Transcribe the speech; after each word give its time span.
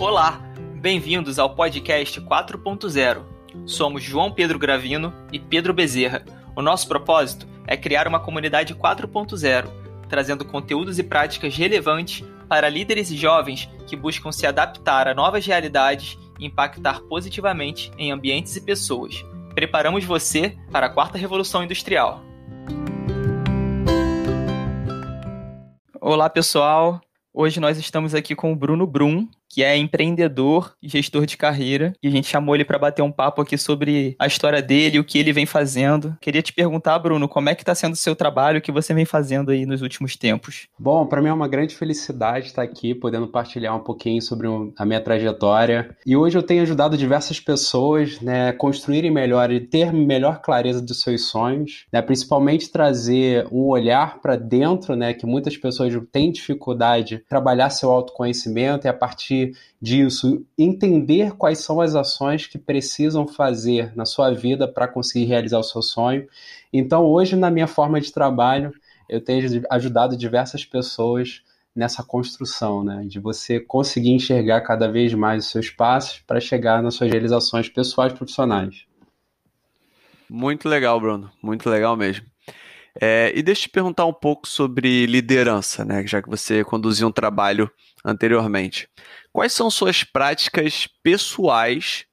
Olá, 0.00 0.40
bem-vindos 0.80 1.38
ao 1.38 1.54
podcast 1.54 2.22
4.0. 2.22 3.22
Somos 3.66 4.02
João 4.02 4.32
Pedro 4.32 4.58
Gravino 4.58 5.12
e 5.30 5.38
Pedro 5.38 5.74
Bezerra. 5.74 6.24
O 6.56 6.62
nosso 6.62 6.88
propósito 6.88 7.46
é 7.66 7.76
criar 7.76 8.08
uma 8.08 8.18
comunidade 8.18 8.74
4.0, 8.74 9.68
trazendo 10.08 10.42
conteúdos 10.42 10.98
e 10.98 11.02
práticas 11.02 11.54
relevantes 11.54 12.26
para 12.48 12.70
líderes 12.70 13.10
e 13.10 13.16
jovens 13.18 13.68
que 13.86 13.94
buscam 13.94 14.32
se 14.32 14.46
adaptar 14.46 15.06
a 15.06 15.12
novas 15.12 15.44
realidades 15.44 16.18
e 16.38 16.46
impactar 16.46 17.02
positivamente 17.02 17.92
em 17.98 18.10
ambientes 18.10 18.56
e 18.56 18.62
pessoas. 18.62 19.22
Preparamos 19.54 20.02
você 20.02 20.56
para 20.72 20.86
a 20.86 20.90
quarta 20.90 21.18
revolução 21.18 21.62
industrial. 21.62 22.22
Olá, 26.00 26.30
pessoal. 26.30 27.02
Hoje 27.34 27.60
nós 27.60 27.78
estamos 27.78 28.14
aqui 28.14 28.34
com 28.34 28.50
o 28.50 28.56
Bruno 28.56 28.86
Brum, 28.86 29.28
que 29.50 29.64
é 29.64 29.76
empreendedor 29.76 30.72
e 30.80 30.88
gestor 30.88 31.26
de 31.26 31.36
carreira, 31.36 31.92
e 32.00 32.06
a 32.06 32.10
gente 32.10 32.28
chamou 32.28 32.54
ele 32.54 32.64
para 32.64 32.78
bater 32.78 33.02
um 33.02 33.10
papo 33.10 33.42
aqui 33.42 33.58
sobre 33.58 34.14
a 34.16 34.26
história 34.26 34.62
dele, 34.62 35.00
o 35.00 35.04
que 35.04 35.18
ele 35.18 35.32
vem 35.32 35.44
fazendo. 35.44 36.16
Queria 36.20 36.40
te 36.40 36.52
perguntar, 36.52 36.98
Bruno, 37.00 37.28
como 37.28 37.48
é 37.48 37.54
que 37.54 37.62
está 37.62 37.74
sendo 37.74 37.94
o 37.94 37.96
seu 37.96 38.14
trabalho, 38.14 38.58
o 38.58 38.62
que 38.62 38.70
você 38.70 38.94
vem 38.94 39.04
fazendo 39.04 39.50
aí 39.50 39.66
nos 39.66 39.82
últimos 39.82 40.16
tempos? 40.16 40.68
Bom, 40.78 41.04
para 41.04 41.20
mim 41.20 41.28
é 41.28 41.32
uma 41.32 41.48
grande 41.48 41.74
felicidade 41.74 42.46
estar 42.46 42.62
aqui, 42.62 42.94
podendo 42.94 43.26
partilhar 43.26 43.76
um 43.76 43.82
pouquinho 43.82 44.22
sobre 44.22 44.46
a 44.76 44.86
minha 44.86 45.00
trajetória. 45.00 45.96
E 46.06 46.16
hoje 46.16 46.38
eu 46.38 46.42
tenho 46.42 46.62
ajudado 46.62 46.96
diversas 46.96 47.40
pessoas, 47.40 48.20
né, 48.20 48.52
construírem 48.52 49.10
melhor 49.10 49.50
e 49.50 49.58
ter 49.58 49.92
melhor 49.92 50.40
clareza 50.40 50.80
dos 50.80 51.00
seus 51.00 51.28
sonhos, 51.28 51.86
né, 51.92 52.00
principalmente 52.00 52.70
trazer 52.70 53.48
um 53.50 53.66
olhar 53.66 54.20
para 54.20 54.36
dentro, 54.36 54.94
né, 54.94 55.12
que 55.12 55.26
muitas 55.26 55.56
pessoas 55.56 55.92
têm 56.12 56.30
dificuldade 56.30 57.00
de 57.00 57.18
trabalhar 57.18 57.70
seu 57.70 57.90
autoconhecimento 57.90 58.86
e 58.86 58.88
a 58.88 58.92
partir 58.92 59.39
disso, 59.80 60.44
entender 60.58 61.32
quais 61.36 61.58
são 61.58 61.80
as 61.80 61.94
ações 61.94 62.46
que 62.46 62.58
precisam 62.58 63.26
fazer 63.26 63.94
na 63.96 64.04
sua 64.04 64.30
vida 64.30 64.66
para 64.66 64.88
conseguir 64.88 65.26
realizar 65.26 65.58
o 65.58 65.64
seu 65.64 65.82
sonho. 65.82 66.26
Então, 66.72 67.04
hoje, 67.04 67.36
na 67.36 67.50
minha 67.50 67.66
forma 67.66 68.00
de 68.00 68.12
trabalho, 68.12 68.72
eu 69.08 69.20
tenho 69.20 69.62
ajudado 69.70 70.16
diversas 70.16 70.64
pessoas 70.64 71.42
nessa 71.74 72.02
construção, 72.02 72.84
né? 72.84 73.04
De 73.06 73.18
você 73.18 73.58
conseguir 73.58 74.10
enxergar 74.10 74.60
cada 74.60 74.90
vez 74.90 75.12
mais 75.14 75.44
os 75.44 75.50
seus 75.50 75.70
passos 75.70 76.20
para 76.26 76.40
chegar 76.40 76.82
nas 76.82 76.94
suas 76.94 77.10
realizações 77.10 77.68
pessoais 77.68 78.12
e 78.12 78.16
profissionais. 78.16 78.84
Muito 80.28 80.68
legal, 80.68 81.00
Bruno. 81.00 81.30
Muito 81.42 81.68
legal 81.68 81.96
mesmo. 81.96 82.29
É, 83.02 83.32
e 83.34 83.42
deixa 83.42 83.62
eu 83.62 83.62
te 83.62 83.68
perguntar 83.70 84.04
um 84.04 84.12
pouco 84.12 84.46
sobre 84.46 85.06
liderança, 85.06 85.86
né? 85.86 86.06
Já 86.06 86.20
que 86.20 86.28
você 86.28 86.62
conduziu 86.62 87.08
um 87.08 87.12
trabalho 87.12 87.70
anteriormente. 88.04 88.88
Quais 89.32 89.54
são 89.54 89.70
suas 89.70 90.04
práticas 90.04 90.86
pessoais 91.02 92.04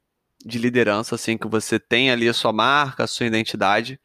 de 0.45 0.57
liderança, 0.57 1.15
assim, 1.15 1.37
que 1.37 1.47
você 1.47 1.77
tem 1.77 2.09
ali 2.09 2.29
a 2.29 2.33
sua 2.33 2.53
marca, 2.53 3.03
a 3.03 3.07
sua 3.07 3.25
identidade? 3.25 3.99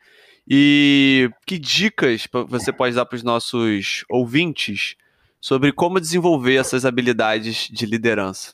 E 0.49 1.31
que 1.47 1.57
dicas 1.57 2.27
você 2.49 2.73
pode 2.73 2.97
dar 2.97 3.07
para 3.07 3.15
os 3.15 3.23
nossos 3.23 4.05
ouvintes 4.11 4.97
sobre 5.41 5.73
como 5.73 6.01
desenvolver 6.01 6.57
essas 6.57 6.85
habilidades 6.85 7.69
de 7.71 7.87
liderança? 7.87 8.53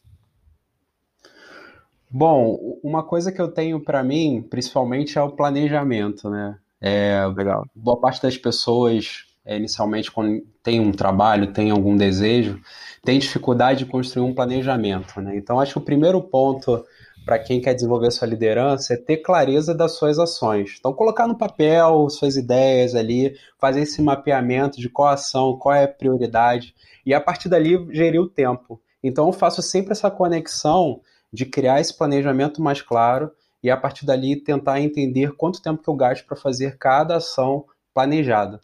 Bom, 2.11 2.79
uma 2.83 3.03
coisa 3.03 3.33
que 3.33 3.41
eu 3.41 3.49
tenho 3.49 3.81
para 3.81 4.03
mim, 4.03 4.47
principalmente, 4.51 5.19
é 5.19 5.23
o 5.23 5.31
planejamento, 5.31 6.29
né? 6.29 6.59
É, 6.81 7.27
Legal. 7.37 7.67
Boa 7.75 8.01
parte 8.01 8.23
das 8.23 8.37
pessoas, 8.37 9.25
é, 9.45 9.57
inicialmente, 9.57 10.11
quando 10.11 10.43
tem 10.63 10.81
um 10.81 10.93
trabalho, 10.93 11.53
tem 11.53 11.71
algum 11.71 11.97
desejo, 11.97 12.61
tem 13.03 13.19
dificuldade 13.19 13.81
de 13.81 13.91
construir 13.91 14.25
um 14.25 14.35
planejamento. 14.35 15.21
Né? 15.21 15.37
Então, 15.37 15.59
acho 15.59 15.73
que 15.73 15.79
o 15.79 15.83
primeiro 15.83 16.21
ponto 16.23 16.85
para 17.25 17.39
quem 17.39 17.61
quer 17.61 17.75
desenvolver 17.75 18.11
sua 18.11 18.27
liderança 18.27 18.95
é 18.95 18.97
ter 18.97 19.19
clareza 19.19 19.75
das 19.75 19.93
suas 19.93 20.19
ações. 20.19 20.77
Então, 20.79 20.95
colocar 20.95 21.27
no 21.27 21.37
papel 21.37 22.09
suas 22.09 22.37
ideias 22.37 22.95
ali, 22.95 23.37
fazer 23.59 23.83
esse 23.83 24.01
mapeamento 24.01 24.81
de 24.81 24.89
qual 24.89 25.09
ação, 25.09 25.59
qual 25.59 25.75
é 25.75 25.85
a 25.85 25.89
prioridade, 25.89 26.75
e 27.05 27.13
a 27.13 27.21
partir 27.21 27.51
dali 27.51 27.87
gerir 27.95 28.21
o 28.21 28.29
tempo. 28.29 28.81
Então, 29.03 29.27
eu 29.27 29.33
faço 29.33 29.61
sempre 29.61 29.93
essa 29.93 30.11
conexão 30.11 31.01
de 31.31 31.45
criar 31.45 31.81
esse 31.81 31.97
planejamento 31.97 32.63
mais 32.63 32.81
claro 32.81 33.31
e 33.63 33.71
a 33.71 33.77
partir 33.77 34.07
dali 34.07 34.37
tentar 34.37 34.81
entender 34.81 35.33
quanto 35.33 35.63
tempo 35.63 35.83
que 35.83 35.89
eu 35.89 35.97
gasto 35.97 36.25
para 36.27 36.37
fazer 36.37 36.77
cada 36.79 37.17
ação 37.17 37.65
planejada. 37.93 38.61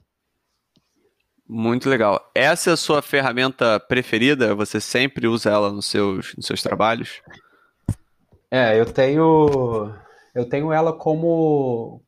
Muito 1.46 1.90
legal. 1.90 2.30
Essa 2.34 2.70
é 2.70 2.72
a 2.72 2.76
sua 2.76 3.02
ferramenta 3.02 3.78
preferida? 3.78 4.54
Você 4.54 4.80
sempre 4.80 5.26
usa 5.26 5.50
ela 5.50 5.70
nos 5.70 5.86
seus, 5.86 6.34
nos 6.36 6.46
seus 6.46 6.62
trabalhos? 6.62 7.20
É, 8.50 8.78
eu 8.80 8.86
tenho 8.86 9.92
eu 10.34 10.48
tenho 10.48 10.72
ela 10.72 10.92
como 10.92 12.00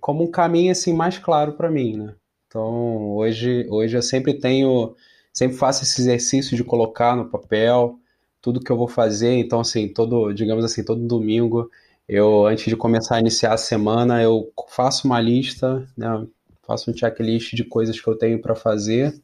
como 0.00 0.24
um 0.24 0.30
caminho 0.30 0.72
assim 0.72 0.92
mais 0.92 1.18
claro 1.18 1.52
para 1.52 1.70
mim, 1.70 1.96
né? 1.96 2.14
Então, 2.46 3.14
hoje 3.16 3.66
hoje 3.70 3.96
eu 3.96 4.02
sempre 4.02 4.34
tenho 4.34 4.94
sempre 5.32 5.56
faço 5.56 5.84
esse 5.84 6.00
exercício 6.00 6.56
de 6.56 6.64
colocar 6.64 7.16
no 7.16 7.30
papel 7.30 7.98
tudo 8.42 8.60
que 8.60 8.70
eu 8.72 8.76
vou 8.76 8.88
fazer, 8.88 9.34
então 9.36 9.60
assim, 9.60 9.88
todo, 9.88 10.32
digamos 10.32 10.64
assim, 10.64 10.84
todo 10.84 11.06
domingo 11.06 11.70
eu 12.08 12.46
antes 12.46 12.66
de 12.66 12.76
começar 12.76 13.16
a 13.16 13.20
iniciar 13.20 13.54
a 13.54 13.58
semana, 13.58 14.22
eu 14.22 14.52
faço 14.68 15.06
uma 15.06 15.20
lista, 15.20 15.86
né? 15.96 16.26
faço 16.62 16.90
um 16.90 16.96
checklist 16.96 17.54
de 17.54 17.64
coisas 17.64 18.00
que 18.00 18.08
eu 18.08 18.16
tenho 18.16 18.40
para 18.40 18.54
fazer 18.54 19.14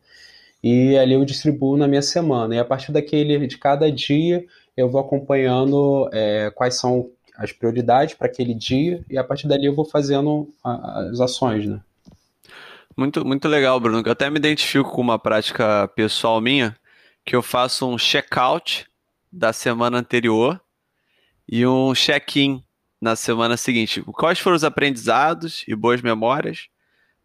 e 0.62 0.97
ali 0.99 1.15
eu 1.15 1.25
distribuo 1.25 1.77
na 1.77 1.87
minha 1.87 2.03
semana. 2.03 2.55
E 2.55 2.59
a 2.59 2.65
partir 2.65 2.93
daquele 2.93 3.47
de 3.47 3.59
cada 3.59 3.91
dia 3.91 4.44
eu 4.77 4.88
vou 4.91 5.00
acompanhando 5.00 6.09
é, 6.12 6.50
quais 6.55 6.75
são 6.75 7.11
as 7.37 7.53
prioridades 7.53 8.15
para 8.15 8.27
aquele 8.27 8.55
dia 8.55 9.05
e 9.09 9.17
a 9.17 9.25
partir 9.25 9.47
dali 9.47 9.67
eu 9.67 9.75
vou 9.75 9.84
fazendo 9.84 10.49
as 10.65 11.21
ações, 11.21 11.67
né? 11.67 11.81
Muito, 12.97 13.25
muito 13.25 13.47
legal, 13.47 13.78
Bruno. 13.78 14.03
Eu 14.05 14.12
até 14.12 14.28
me 14.28 14.38
identifico 14.38 14.91
com 14.91 15.00
uma 15.00 15.21
prática 15.21 15.87
pessoal 15.94 16.41
minha, 16.41 16.77
que 17.25 17.37
eu 17.37 17.43
faço 17.43 17.88
um 17.88 17.97
check-out 17.97 18.87
da 19.31 19.53
semana 19.53 19.99
anterior 19.99 20.61
e 21.49 21.65
um 21.65 21.94
check-in 21.94 22.61
na 23.00 23.14
semana 23.16 23.56
seguinte. 23.56 24.03
Quais 24.03 24.38
foram 24.38 24.56
os 24.56 24.64
aprendizados 24.64 25.64
e 25.69 25.75
boas 25.75 26.03
memórias 26.03 26.69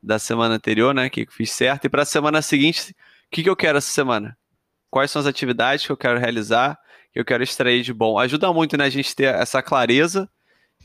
da 0.02 0.20
semana 0.20 0.56
anterior, 0.56 0.94
né? 0.94 1.10
Que 1.10 1.26
fiz 1.30 1.52
certo. 1.52 1.86
E 1.86 1.90
para 1.90 2.04
a 2.04 2.06
semana 2.06 2.42
seguinte, 2.42 2.92
o 2.92 2.96
que, 3.32 3.44
que 3.44 3.50
eu 3.50 3.56
quero 3.56 3.78
essa 3.78 3.92
semana? 3.92 4.38
Quais 4.90 5.10
são 5.10 5.20
as 5.20 5.26
atividades 5.26 5.86
que 5.86 5.92
eu 5.92 5.98
quero 5.98 6.20
realizar, 6.20 6.78
que 7.12 7.20
eu 7.20 7.26
quero 7.26 7.42
extrair 7.42 7.82
de 7.82 7.94
bom? 7.94 8.20
Ajuda 8.20 8.52
muito, 8.54 8.78
né, 8.78 8.86
a 8.86 8.90
gente 8.90 9.16
ter 9.16 9.34
essa 9.34 9.62
clareza, 9.62 10.30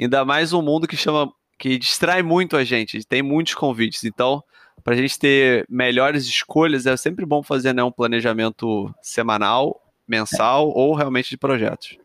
ainda 0.00 0.24
mais 0.24 0.52
um 0.52 0.62
mundo 0.62 0.86
que 0.86 0.96
chama, 0.96 1.30
que 1.58 1.76
distrai 1.76 2.22
muito 2.22 2.56
a 2.56 2.64
gente, 2.64 3.04
tem 3.04 3.22
muitos 3.22 3.54
convites. 3.54 4.04
Então, 4.04 4.42
para 4.82 4.94
a 4.94 4.96
gente 4.96 5.18
ter 5.18 5.66
melhores 5.68 6.24
escolhas, 6.24 6.86
é 6.86 6.96
sempre 6.96 7.26
bom 7.26 7.42
fazer 7.42 7.74
né, 7.74 7.82
um 7.82 7.92
planejamento 7.92 8.94
semanal, 9.02 9.82
mensal 10.06 10.68
ou 10.70 10.94
realmente 10.94 11.28
de 11.28 11.36
projetos. 11.36 11.98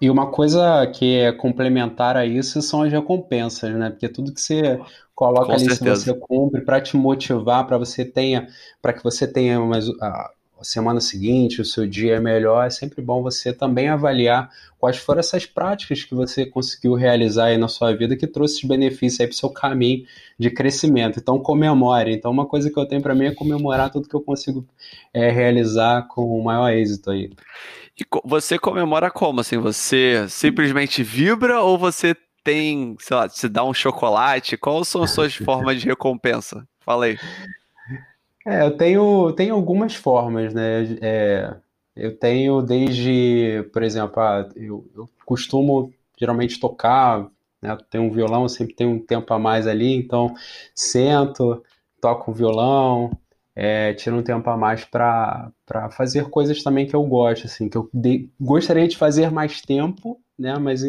E 0.00 0.10
uma 0.10 0.30
coisa 0.30 0.86
que 0.86 1.16
é 1.16 1.32
complementar 1.32 2.16
a 2.16 2.24
isso 2.24 2.62
são 2.62 2.82
as 2.82 2.92
recompensas, 2.92 3.74
né? 3.74 3.90
Porque 3.90 4.08
tudo 4.08 4.32
que 4.32 4.40
você 4.40 4.80
coloca 5.14 5.46
Com 5.46 5.52
ali, 5.52 5.64
certeza. 5.64 5.96
se 5.96 6.06
você 6.06 6.14
cumpre, 6.14 6.60
para 6.60 6.80
te 6.80 6.96
motivar, 6.96 7.66
para 7.66 7.78
você 7.78 8.04
tenha, 8.04 8.46
para 8.80 8.92
que 8.92 9.02
você 9.02 9.26
tenha 9.26 9.58
mais 9.60 9.88
a 10.00 10.64
semana 10.64 11.00
seguinte, 11.00 11.60
o 11.60 11.64
seu 11.64 11.86
dia 11.86 12.16
é 12.16 12.20
melhor, 12.20 12.66
é 12.66 12.70
sempre 12.70 13.00
bom 13.00 13.22
você 13.22 13.52
também 13.52 13.88
avaliar 13.88 14.50
quais 14.78 14.96
foram 14.96 15.20
essas 15.20 15.46
práticas 15.46 16.02
que 16.02 16.14
você 16.14 16.44
conseguiu 16.46 16.94
realizar 16.94 17.46
aí 17.46 17.58
na 17.58 17.68
sua 17.68 17.94
vida 17.94 18.16
que 18.16 18.26
trouxe 18.26 18.66
benefícios 18.66 19.20
aí 19.20 19.26
para 19.26 19.34
o 19.34 19.36
seu 19.36 19.50
caminho 19.50 20.04
de 20.38 20.50
crescimento. 20.50 21.18
Então 21.18 21.38
comemore. 21.38 22.12
Então 22.12 22.30
uma 22.30 22.46
coisa 22.46 22.70
que 22.70 22.78
eu 22.78 22.86
tenho 22.86 23.02
para 23.02 23.14
mim 23.14 23.26
é 23.26 23.34
comemorar 23.34 23.90
tudo 23.90 24.08
que 24.08 24.14
eu 24.14 24.20
consigo 24.20 24.66
é, 25.12 25.30
realizar 25.30 26.08
com 26.08 26.22
o 26.22 26.42
maior 26.42 26.70
êxito 26.70 27.10
aí. 27.10 27.30
E 27.98 28.04
você 28.24 28.58
comemora 28.58 29.10
como? 29.10 29.40
Assim, 29.40 29.58
você 29.58 30.26
simplesmente 30.28 31.02
vibra 31.02 31.60
ou 31.60 31.76
você 31.76 32.14
tem, 32.44 32.96
sei 33.00 33.16
lá, 33.16 33.28
se 33.28 33.48
dá 33.48 33.64
um 33.64 33.74
chocolate? 33.74 34.56
Quais 34.56 34.88
são 34.88 35.02
as 35.02 35.10
suas 35.10 35.34
formas 35.36 35.80
de 35.80 35.88
recompensa? 35.88 36.66
Fala 36.80 37.06
aí. 37.06 37.18
É, 38.46 38.62
eu 38.62 38.76
tenho, 38.76 39.32
tenho 39.32 39.54
algumas 39.54 39.94
formas, 39.94 40.54
né? 40.54 40.98
É, 41.02 41.56
eu 41.96 42.16
tenho 42.16 42.62
desde, 42.62 43.68
por 43.72 43.82
exemplo, 43.82 44.22
ah, 44.22 44.48
eu, 44.54 44.88
eu 44.94 45.08
costumo 45.26 45.92
geralmente 46.16 46.60
tocar, 46.60 47.28
né? 47.60 47.76
Tenho 47.90 48.04
um 48.04 48.10
violão, 48.10 48.48
sempre 48.48 48.74
tenho 48.74 48.90
um 48.90 48.98
tempo 48.98 49.34
a 49.34 49.38
mais 49.38 49.66
ali, 49.66 49.94
então 49.94 50.34
sento, 50.74 51.62
toco 52.00 52.30
o 52.30 52.34
violão, 52.34 53.10
é, 53.60 53.92
tira 53.92 54.14
um 54.14 54.22
tempo 54.22 54.48
a 54.48 54.56
mais 54.56 54.84
para 54.84 55.50
fazer 55.90 56.30
coisas 56.30 56.62
também 56.62 56.86
que 56.86 56.94
eu 56.94 57.02
gosto, 57.02 57.46
assim, 57.46 57.68
que 57.68 57.76
eu 57.76 57.90
de, 57.92 58.30
gostaria 58.40 58.86
de 58.86 58.96
fazer 58.96 59.32
mais 59.32 59.60
tempo, 59.60 60.20
né, 60.38 60.56
mas 60.60 60.82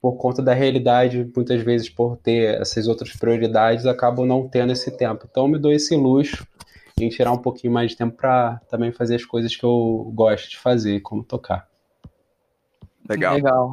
por 0.00 0.16
conta 0.16 0.40
da 0.40 0.54
realidade, 0.54 1.28
muitas 1.34 1.60
vezes 1.62 1.88
por 1.88 2.16
ter 2.18 2.60
essas 2.60 2.86
outras 2.86 3.16
prioridades, 3.16 3.84
acabo 3.84 4.24
não 4.24 4.48
tendo 4.48 4.70
esse 4.72 4.96
tempo. 4.96 5.26
Então, 5.28 5.48
me 5.48 5.58
dou 5.58 5.72
esse 5.72 5.96
luxo 5.96 6.46
em 7.00 7.08
tirar 7.08 7.32
um 7.32 7.42
pouquinho 7.42 7.72
mais 7.72 7.90
de 7.90 7.96
tempo 7.96 8.16
para 8.16 8.60
também 8.70 8.92
fazer 8.92 9.16
as 9.16 9.24
coisas 9.24 9.56
que 9.56 9.64
eu 9.64 10.08
gosto 10.14 10.48
de 10.50 10.56
fazer, 10.56 11.00
como 11.00 11.24
tocar. 11.24 11.66
Legal. 13.08 13.34
Legal. 13.34 13.72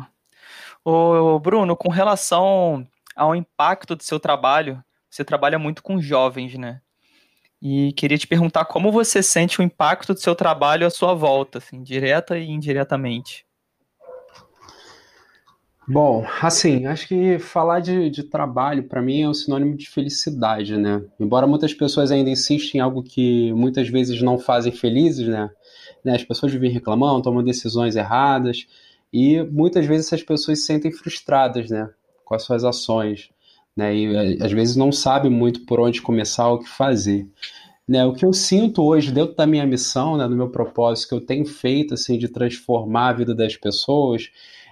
Ô, 0.84 1.38
Bruno, 1.38 1.78
com 1.78 1.92
relação 1.92 2.88
ao 3.16 3.36
impacto 3.36 3.96
do 3.96 4.02
seu 4.02 4.20
trabalho, 4.20 4.84
você 5.08 5.24
trabalha 5.24 5.60
muito 5.60 5.84
com 5.84 6.02
jovens, 6.02 6.58
né? 6.58 6.82
E 7.62 7.94
queria 7.94 8.18
te 8.18 8.28
perguntar 8.28 8.66
como 8.66 8.92
você 8.92 9.22
sente 9.22 9.60
o 9.60 9.63
impacto 9.63 10.13
do 10.13 10.19
seu 10.19 10.34
trabalho 10.34 10.88
à 10.88 10.90
sua 10.90 11.13
volta, 11.13 11.60
assim, 11.60 11.84
direta 11.84 12.38
e 12.38 12.50
indiretamente. 12.50 13.46
Bom, 15.88 16.25
assim, 16.42 16.86
acho 16.86 17.08
que 17.08 17.38
falar 17.38 17.80
de, 17.80 18.10
de 18.10 18.24
trabalho 18.24 18.84
para 18.84 19.02
mim 19.02 19.24
é 19.24 19.30
um 19.30 19.34
sinônimo 19.34 19.75
de 19.75 19.90
felicidade, 19.90 20.78
né? 20.78 21.04
Embora 21.19 21.46
muitas 21.46 21.74
pessoas 21.74 22.12
ainda 22.12 22.30
insistam 22.30 22.78
em 22.78 22.81
algo 22.81 23.04
que 23.04 23.52
muitas 23.54 23.90
vezes 23.90 24.22
não 24.22 24.40
fazem 24.40 24.72
felizes, 24.72 25.28
né? 25.28 25.50
né? 26.04 26.16
As 26.16 26.24
pessoas 26.24 26.52
vivem 26.52 26.72
reclamando, 26.72 27.22
tomam 27.22 27.44
decisões 27.44 27.96
erradas 27.96 28.68
e 29.12 29.42
muitas 29.44 29.86
vezes 29.86 30.08
essas 30.08 30.24
pessoas 30.24 30.60
se 30.60 30.66
sentem 30.66 30.92
frustradas, 30.92 31.69
né? 31.69 31.90
Com 32.24 32.36
as 32.36 32.44
suas 32.44 32.63
ações, 32.63 33.30
né? 33.76 33.96
E 33.96 34.42
às 34.42 34.52
vezes 34.52 34.76
não 34.76 34.92
sabem 34.92 35.32
muito 35.32 35.66
por 35.66 35.80
onde 35.80 36.02
começar, 36.02 36.50
o 36.50 36.60
que 36.60 36.70
fazer. 36.70 37.28
Né, 37.88 38.06
o 38.06 38.14
que 38.14 38.24
eu 38.24 38.32
sinto 38.32 38.84
hoje 38.84 39.12
dentro 39.12 39.36
da 39.36 39.46
minha 39.46 39.66
missão, 39.66 40.16
né, 40.16 40.26
do 40.26 40.36
meu 40.36 40.50
propósito 40.50 41.10
que 41.10 41.16
eu 41.16 41.26
tenho 41.26 41.46
feito 41.46 41.94
assim 41.94 42.18
de 42.18 42.30
transformar 42.30 43.10
a 43.10 43.14
vida 43.14 43.36
das 43.36 43.58
pessoas, 43.58 44.30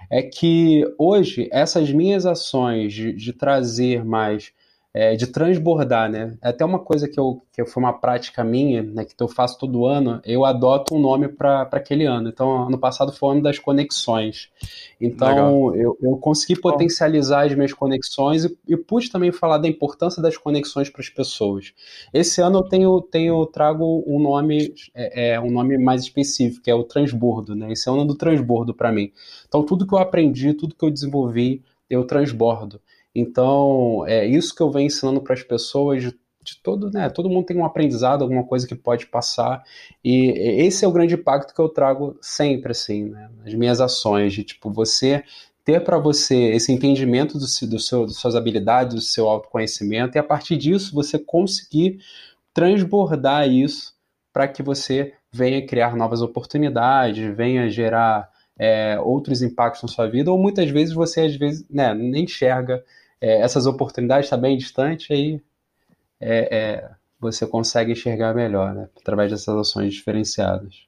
é 0.08 0.22
que 0.22 0.84
hoje 0.96 1.48
essas 1.52 1.92
minhas 1.92 2.24
ações 2.24 2.94
de, 2.94 3.12
de 3.12 3.32
trazer 3.32 4.04
mais 4.04 4.52
é, 4.92 5.14
de 5.14 5.28
transbordar, 5.28 6.10
né? 6.10 6.36
É 6.42 6.48
até 6.48 6.64
uma 6.64 6.78
coisa 6.78 7.08
que, 7.08 7.18
eu, 7.18 7.42
que 7.52 7.64
foi 7.64 7.82
uma 7.82 7.92
prática 7.92 8.42
minha, 8.42 8.82
né, 8.82 9.04
que 9.04 9.14
eu 9.20 9.28
faço 9.28 9.56
todo 9.58 9.86
ano, 9.86 10.20
eu 10.24 10.44
adoto 10.44 10.96
um 10.96 11.00
nome 11.00 11.28
para 11.28 11.62
aquele 11.70 12.04
ano. 12.04 12.28
Então, 12.28 12.66
ano 12.66 12.78
passado 12.78 13.12
foi 13.12 13.28
o 13.28 13.32
ano 13.32 13.42
das 13.42 13.58
conexões. 13.58 14.50
Então, 15.00 15.74
eu, 15.76 15.96
eu 16.02 16.16
consegui 16.16 16.60
potencializar 16.60 17.46
as 17.46 17.54
minhas 17.54 17.72
conexões 17.72 18.44
e, 18.44 18.58
e 18.66 18.76
pude 18.76 19.10
também 19.10 19.30
falar 19.30 19.58
da 19.58 19.68
importância 19.68 20.20
das 20.20 20.36
conexões 20.36 20.90
para 20.90 21.00
as 21.00 21.08
pessoas. 21.08 21.72
Esse 22.12 22.40
ano 22.40 22.58
eu 22.58 22.62
tenho, 22.62 23.00
tenho 23.00 23.46
trago 23.46 24.02
um 24.06 24.18
nome, 24.18 24.74
é, 24.92 25.34
é, 25.34 25.40
um 25.40 25.50
nome 25.50 25.78
mais 25.78 26.02
específico, 26.02 26.64
que 26.64 26.70
é 26.70 26.74
o 26.74 26.82
transbordo, 26.82 27.54
né? 27.54 27.72
Esse 27.72 27.88
é 27.88 27.92
o 27.92 27.94
ano 27.94 28.06
do 28.06 28.16
transbordo 28.16 28.74
para 28.74 28.90
mim. 28.90 29.12
Então, 29.46 29.62
tudo 29.62 29.86
que 29.86 29.94
eu 29.94 29.98
aprendi, 29.98 30.52
tudo 30.52 30.74
que 30.74 30.84
eu 30.84 30.90
desenvolvi, 30.90 31.62
eu 31.88 32.04
transbordo. 32.04 32.80
Então, 33.14 34.04
é 34.06 34.26
isso 34.26 34.54
que 34.54 34.62
eu 34.62 34.70
venho 34.70 34.86
ensinando 34.86 35.20
para 35.20 35.34
as 35.34 35.42
pessoas 35.42 36.02
de, 36.02 36.10
de, 36.42 36.56
todo, 36.62 36.90
né? 36.90 37.08
Todo 37.10 37.28
mundo 37.28 37.46
tem 37.46 37.56
um 37.56 37.64
aprendizado, 37.64 38.22
alguma 38.22 38.44
coisa 38.44 38.66
que 38.66 38.74
pode 38.74 39.06
passar. 39.06 39.64
E 40.04 40.30
esse 40.64 40.84
é 40.84 40.88
o 40.88 40.92
grande 40.92 41.14
impacto 41.14 41.54
que 41.54 41.60
eu 41.60 41.68
trago 41.68 42.16
sempre, 42.20 42.72
assim, 42.72 43.10
né? 43.10 43.30
Nas 43.44 43.54
minhas 43.54 43.80
ações, 43.80 44.32
de 44.32 44.44
tipo, 44.44 44.70
você 44.70 45.24
ter 45.64 45.84
para 45.84 45.98
você 45.98 46.36
esse 46.52 46.72
entendimento 46.72 47.34
do, 47.34 47.44
do 47.68 47.78
seu, 47.78 48.06
das 48.06 48.16
suas 48.16 48.34
habilidades, 48.34 48.94
do 48.94 49.00
seu 49.00 49.28
autoconhecimento, 49.28 50.16
e 50.16 50.18
a 50.18 50.22
partir 50.22 50.56
disso 50.56 50.94
você 50.94 51.18
conseguir 51.18 52.00
transbordar 52.54 53.48
isso 53.48 53.94
para 54.32 54.48
que 54.48 54.62
você 54.62 55.14
venha 55.32 55.64
criar 55.64 55.96
novas 55.96 56.22
oportunidades, 56.22 57.34
venha 57.36 57.70
gerar 57.70 58.28
é, 58.60 59.00
outros 59.00 59.40
impactos 59.40 59.82
na 59.82 59.88
sua 59.88 60.06
vida, 60.06 60.30
ou 60.30 60.36
muitas 60.36 60.68
vezes 60.68 60.94
você 60.94 61.22
às 61.22 61.34
vezes 61.34 61.64
né, 61.70 61.94
nem 61.94 62.24
enxerga 62.24 62.84
é, 63.18 63.40
essas 63.40 63.64
oportunidades 63.64 64.26
está 64.26 64.36
bem 64.36 64.58
distante, 64.58 65.10
aí 65.14 65.40
é, 66.20 66.58
é, 66.58 66.90
você 67.18 67.46
consegue 67.46 67.92
enxergar 67.92 68.34
melhor, 68.34 68.74
né? 68.74 68.88
Através 69.00 69.30
dessas 69.30 69.56
ações 69.56 69.94
diferenciadas. 69.94 70.86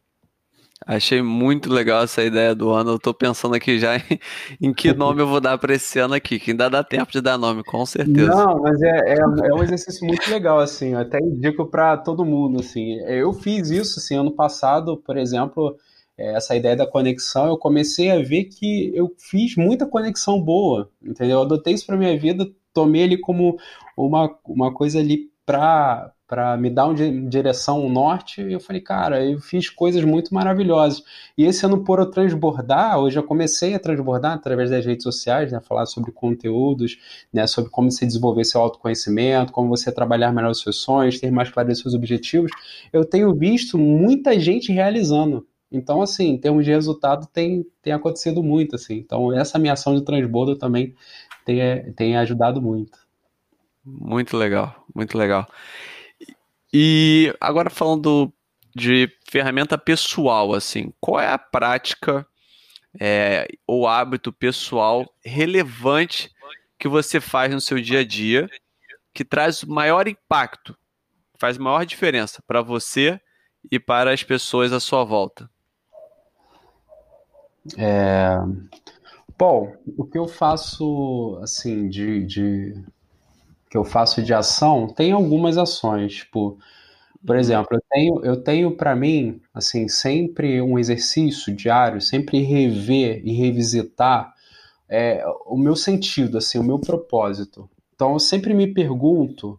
Achei 0.87 1.23
muito 1.23 1.73
legal 1.73 2.03
essa 2.03 2.23
ideia 2.23 2.55
do 2.55 2.71
ano. 2.71 2.91
Eu 2.91 2.99
tô 2.99 3.15
pensando 3.15 3.55
aqui 3.55 3.79
já 3.79 3.97
em, 3.97 4.21
em 4.61 4.75
que 4.75 4.93
nome 4.93 5.23
eu 5.23 5.27
vou 5.27 5.41
dar 5.41 5.57
para 5.57 5.75
esse 5.75 5.99
ano 5.99 6.13
aqui, 6.13 6.39
que 6.39 6.51
ainda 6.51 6.69
dá 6.69 6.85
tempo 6.85 7.11
de 7.11 7.23
dar 7.23 7.39
nome, 7.39 7.65
com 7.65 7.87
certeza. 7.87 8.35
Não, 8.35 8.61
mas 8.61 8.83
é, 8.83 9.15
é, 9.15 9.19
é 9.19 9.55
um 9.55 9.63
exercício 9.63 10.07
muito 10.07 10.31
legal, 10.31 10.59
assim. 10.59 10.93
Eu 10.93 10.99
até 10.99 11.19
indico 11.19 11.65
para 11.65 11.97
todo 11.97 12.23
mundo, 12.23 12.61
assim. 12.61 12.99
Eu 13.07 13.33
fiz 13.33 13.71
isso, 13.71 13.99
assim, 13.99 14.17
ano 14.17 14.33
passado, 14.33 14.99
por 14.99 15.17
exemplo, 15.17 15.79
essa 16.17 16.55
ideia 16.55 16.77
da 16.77 16.87
conexão, 16.87 17.47
eu 17.47 17.59
comecei 17.59 18.11
a 18.11 18.19
ver 18.23 18.45
que 18.45 18.93
eu 18.95 19.15
fiz 19.19 19.57
muita 19.57 19.87
conexão 19.87 20.41
boa, 20.41 20.91
entendeu? 21.03 21.39
Eu 21.39 21.43
adotei 21.43 21.75
isso 21.75 21.87
para 21.87 21.97
minha 21.97 22.19
vida, 22.19 22.51
tomei 22.73 23.03
ele 23.03 23.19
como 23.19 23.59
uma, 23.97 24.35
uma 24.47 24.73
coisa 24.73 24.99
ali 24.99 25.31
para 25.45 26.13
para 26.33 26.57
me 26.57 26.71
dar 26.71 26.87
uma 26.87 26.95
direção 27.29 27.85
um 27.85 27.93
norte, 27.93 28.41
e 28.41 28.55
eu 28.55 28.59
falei, 28.59 28.81
cara, 28.81 29.23
eu 29.23 29.39
fiz 29.39 29.69
coisas 29.69 30.03
muito 30.03 30.33
maravilhosas. 30.33 31.05
E 31.37 31.45
esse 31.45 31.67
ano, 31.67 31.85
por 31.85 31.99
eu 31.99 32.11
transbordar, 32.11 32.99
hoje 32.99 33.19
eu 33.19 33.23
comecei 33.23 33.75
a 33.75 33.79
transbordar 33.79 34.33
através 34.33 34.71
das 34.71 34.83
redes 34.83 35.03
sociais, 35.03 35.53
né, 35.53 35.61
falar 35.61 35.85
sobre 35.85 36.11
conteúdos, 36.11 36.99
né, 37.31 37.47
sobre 37.47 37.71
como 37.71 37.91
você 37.91 38.07
desenvolver 38.07 38.45
seu 38.45 38.63
autoconhecimento, 38.63 39.53
como 39.53 39.69
você 39.69 39.93
trabalhar 39.93 40.33
melhor 40.33 40.53
os 40.53 40.63
seus 40.63 40.77
sonhos, 40.77 41.21
ter 41.21 41.31
mais 41.31 41.51
clareza 41.51 41.75
dos 41.75 41.83
seus 41.83 41.95
objetivos. 41.95 42.51
Eu 42.91 43.05
tenho 43.05 43.35
visto 43.35 43.77
muita 43.77 44.41
gente 44.41 44.73
realizando. 44.73 45.47
Então, 45.73 46.03
assim, 46.03 46.29
em 46.29 46.39
termos 46.39 46.65
de 46.65 46.71
resultado, 46.71 47.27
tem, 47.27 47.67
tem 47.81 47.93
acontecido 47.93 48.43
muito, 48.43 48.77
assim. 48.77 48.97
Então, 48.97 49.33
essa 49.33 49.59
minha 49.59 49.73
ação 49.73 49.95
de 49.95 50.05
transbordo 50.05 50.57
também 50.57 50.95
tem, 51.45 51.93
tem 51.93 52.17
ajudado 52.17 52.61
muito. 52.61 52.99
Muito 53.85 54.37
legal, 54.37 54.85
muito 54.95 55.17
legal. 55.17 55.49
E 56.73 57.35
agora 57.41 57.69
falando 57.71 58.33
de 58.75 59.11
ferramenta 59.29 59.77
pessoal, 59.77 60.55
assim, 60.55 60.93
qual 61.01 61.21
é 61.21 61.29
a 61.29 61.39
prática 61.39 62.27
é, 63.01 63.49
ou 63.67 63.87
hábito 63.87 64.33
pessoal 64.33 65.11
relevante 65.25 66.31
que 66.79 66.89
você 66.89 67.21
faz 67.21 67.53
no 67.53 67.61
seu 67.61 67.81
dia 67.81 68.01
a 68.01 68.05
dia 68.05 68.49
que 69.15 69.25
traz 69.25 69.63
maior 69.65 70.09
impacto, 70.09 70.77
faz 71.39 71.59
maior 71.59 71.85
diferença 71.85 72.43
para 72.47 72.63
você 72.63 73.21
e 73.71 73.79
para 73.79 74.13
as 74.13 74.23
pessoas 74.23 74.73
à 74.73 74.81
sua 74.81 75.05
volta? 75.05 75.51
É... 77.77 78.37
Bom, 79.39 79.73
o 79.97 80.05
que 80.05 80.19
eu 80.19 80.29
faço 80.29 81.39
assim 81.43 81.89
de, 81.89 82.25
de 82.25 82.85
que 83.71 83.77
eu 83.77 83.85
faço 83.85 84.23
de 84.23 84.35
ação 84.35 84.87
tem 84.87 85.13
algumas 85.13 85.59
ações, 85.59 86.15
tipo, 86.15 86.59
por 87.27 87.37
exemplo, 87.37 87.69
eu 87.73 87.81
tenho 87.91 88.25
eu 88.25 88.43
tenho 88.43 88.77
para 88.77 88.95
mim 88.95 89.41
assim 89.55 89.89
sempre 89.89 90.61
um 90.61 90.79
exercício 90.79 91.55
diário, 91.55 92.01
sempre 92.01 92.41
rever 92.43 93.23
e 93.25 93.33
revisitar 93.33 94.35
é, 94.89 95.25
o 95.47 95.57
meu 95.57 95.75
sentido, 95.75 96.37
assim, 96.37 96.59
o 96.59 96.65
meu 96.65 96.79
propósito. 96.79 97.69
Então 97.95 98.13
eu 98.13 98.19
sempre 98.19 98.53
me 98.53 98.67
pergunto 98.73 99.59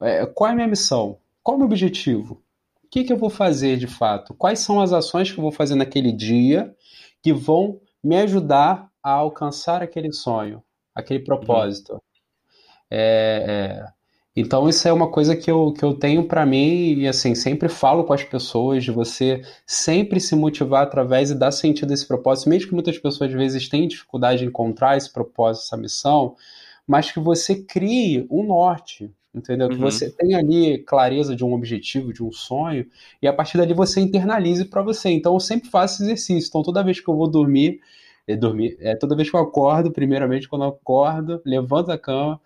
é, 0.00 0.24
qual 0.26 0.48
é 0.48 0.52
a 0.52 0.56
minha 0.56 0.68
missão, 0.68 1.18
qual 1.42 1.54
é 1.54 1.56
o 1.56 1.58
meu 1.58 1.66
objetivo, 1.66 2.42
o 2.84 2.88
que, 2.90 3.04
que 3.04 3.12
eu 3.12 3.16
vou 3.16 3.30
fazer 3.30 3.76
de 3.76 3.86
fato, 3.86 4.34
quais 4.34 4.60
são 4.60 4.80
as 4.80 4.92
ações 4.92 5.30
que 5.30 5.38
eu 5.38 5.42
vou 5.42 5.52
fazer 5.52 5.74
naquele 5.74 6.10
dia 6.10 6.74
que 7.22 7.32
vão 7.32 7.80
me 8.02 8.16
ajudar 8.16 8.90
a 9.02 9.12
alcançar 9.12 9.82
aquele 9.82 10.12
sonho, 10.12 10.62
aquele 10.94 11.20
propósito. 11.20 11.94
Uhum. 11.94 12.00
É, 12.90 13.44
é, 13.48 13.92
então 14.34 14.68
isso 14.68 14.88
é 14.88 14.92
uma 14.92 15.10
coisa 15.10 15.36
que 15.36 15.50
eu, 15.50 15.72
que 15.72 15.84
eu 15.84 15.94
tenho 15.94 16.26
para 16.26 16.44
mim 16.46 16.94
e 16.94 17.08
assim 17.08 17.34
sempre 17.34 17.68
falo 17.68 18.04
com 18.04 18.12
as 18.12 18.24
pessoas 18.24 18.82
de 18.82 18.90
você 18.90 19.42
sempre 19.66 20.20
se 20.20 20.34
motivar 20.34 20.82
através 20.82 21.30
e 21.30 21.34
dar 21.34 21.52
sentido 21.52 21.90
a 21.90 21.94
esse 21.94 22.06
propósito, 22.06 22.48
mesmo 22.48 22.68
que 22.68 22.74
muitas 22.74 22.98
pessoas 22.98 23.30
às 23.30 23.36
vezes 23.36 23.68
tenham 23.68 23.86
dificuldade 23.86 24.40
de 24.40 24.46
encontrar 24.46 24.96
esse 24.96 25.12
propósito, 25.12 25.64
essa 25.64 25.76
missão, 25.76 26.34
mas 26.86 27.10
que 27.10 27.20
você 27.20 27.62
crie 27.62 28.26
um 28.30 28.42
norte, 28.42 29.10
entendeu? 29.34 29.68
Que 29.68 29.76
uhum. 29.76 29.80
você 29.80 30.10
tenha 30.10 30.38
ali 30.38 30.78
clareza 30.78 31.34
de 31.34 31.44
um 31.44 31.52
objetivo, 31.52 32.12
de 32.12 32.22
um 32.22 32.32
sonho, 32.32 32.86
e 33.20 33.26
a 33.26 33.32
partir 33.32 33.58
dali 33.58 33.74
você 33.74 34.00
internalize 34.00 34.64
para 34.64 34.82
você. 34.82 35.10
Então 35.10 35.34
eu 35.34 35.40
sempre 35.40 35.70
faço 35.70 36.02
exercício. 36.02 36.48
Então 36.48 36.62
toda 36.62 36.84
vez 36.84 37.00
que 37.00 37.08
eu 37.08 37.16
vou 37.16 37.28
dormir, 37.28 37.80
é 38.26 38.36
dormir, 38.36 38.76
é 38.80 38.94
toda 38.94 39.16
vez 39.16 39.30
que 39.30 39.36
eu 39.36 39.40
acordo, 39.40 39.90
primeiramente 39.90 40.48
quando 40.48 40.64
eu 40.64 40.68
acordo, 40.68 41.40
levanto 41.44 41.88
da 41.88 41.98
cama, 41.98 42.40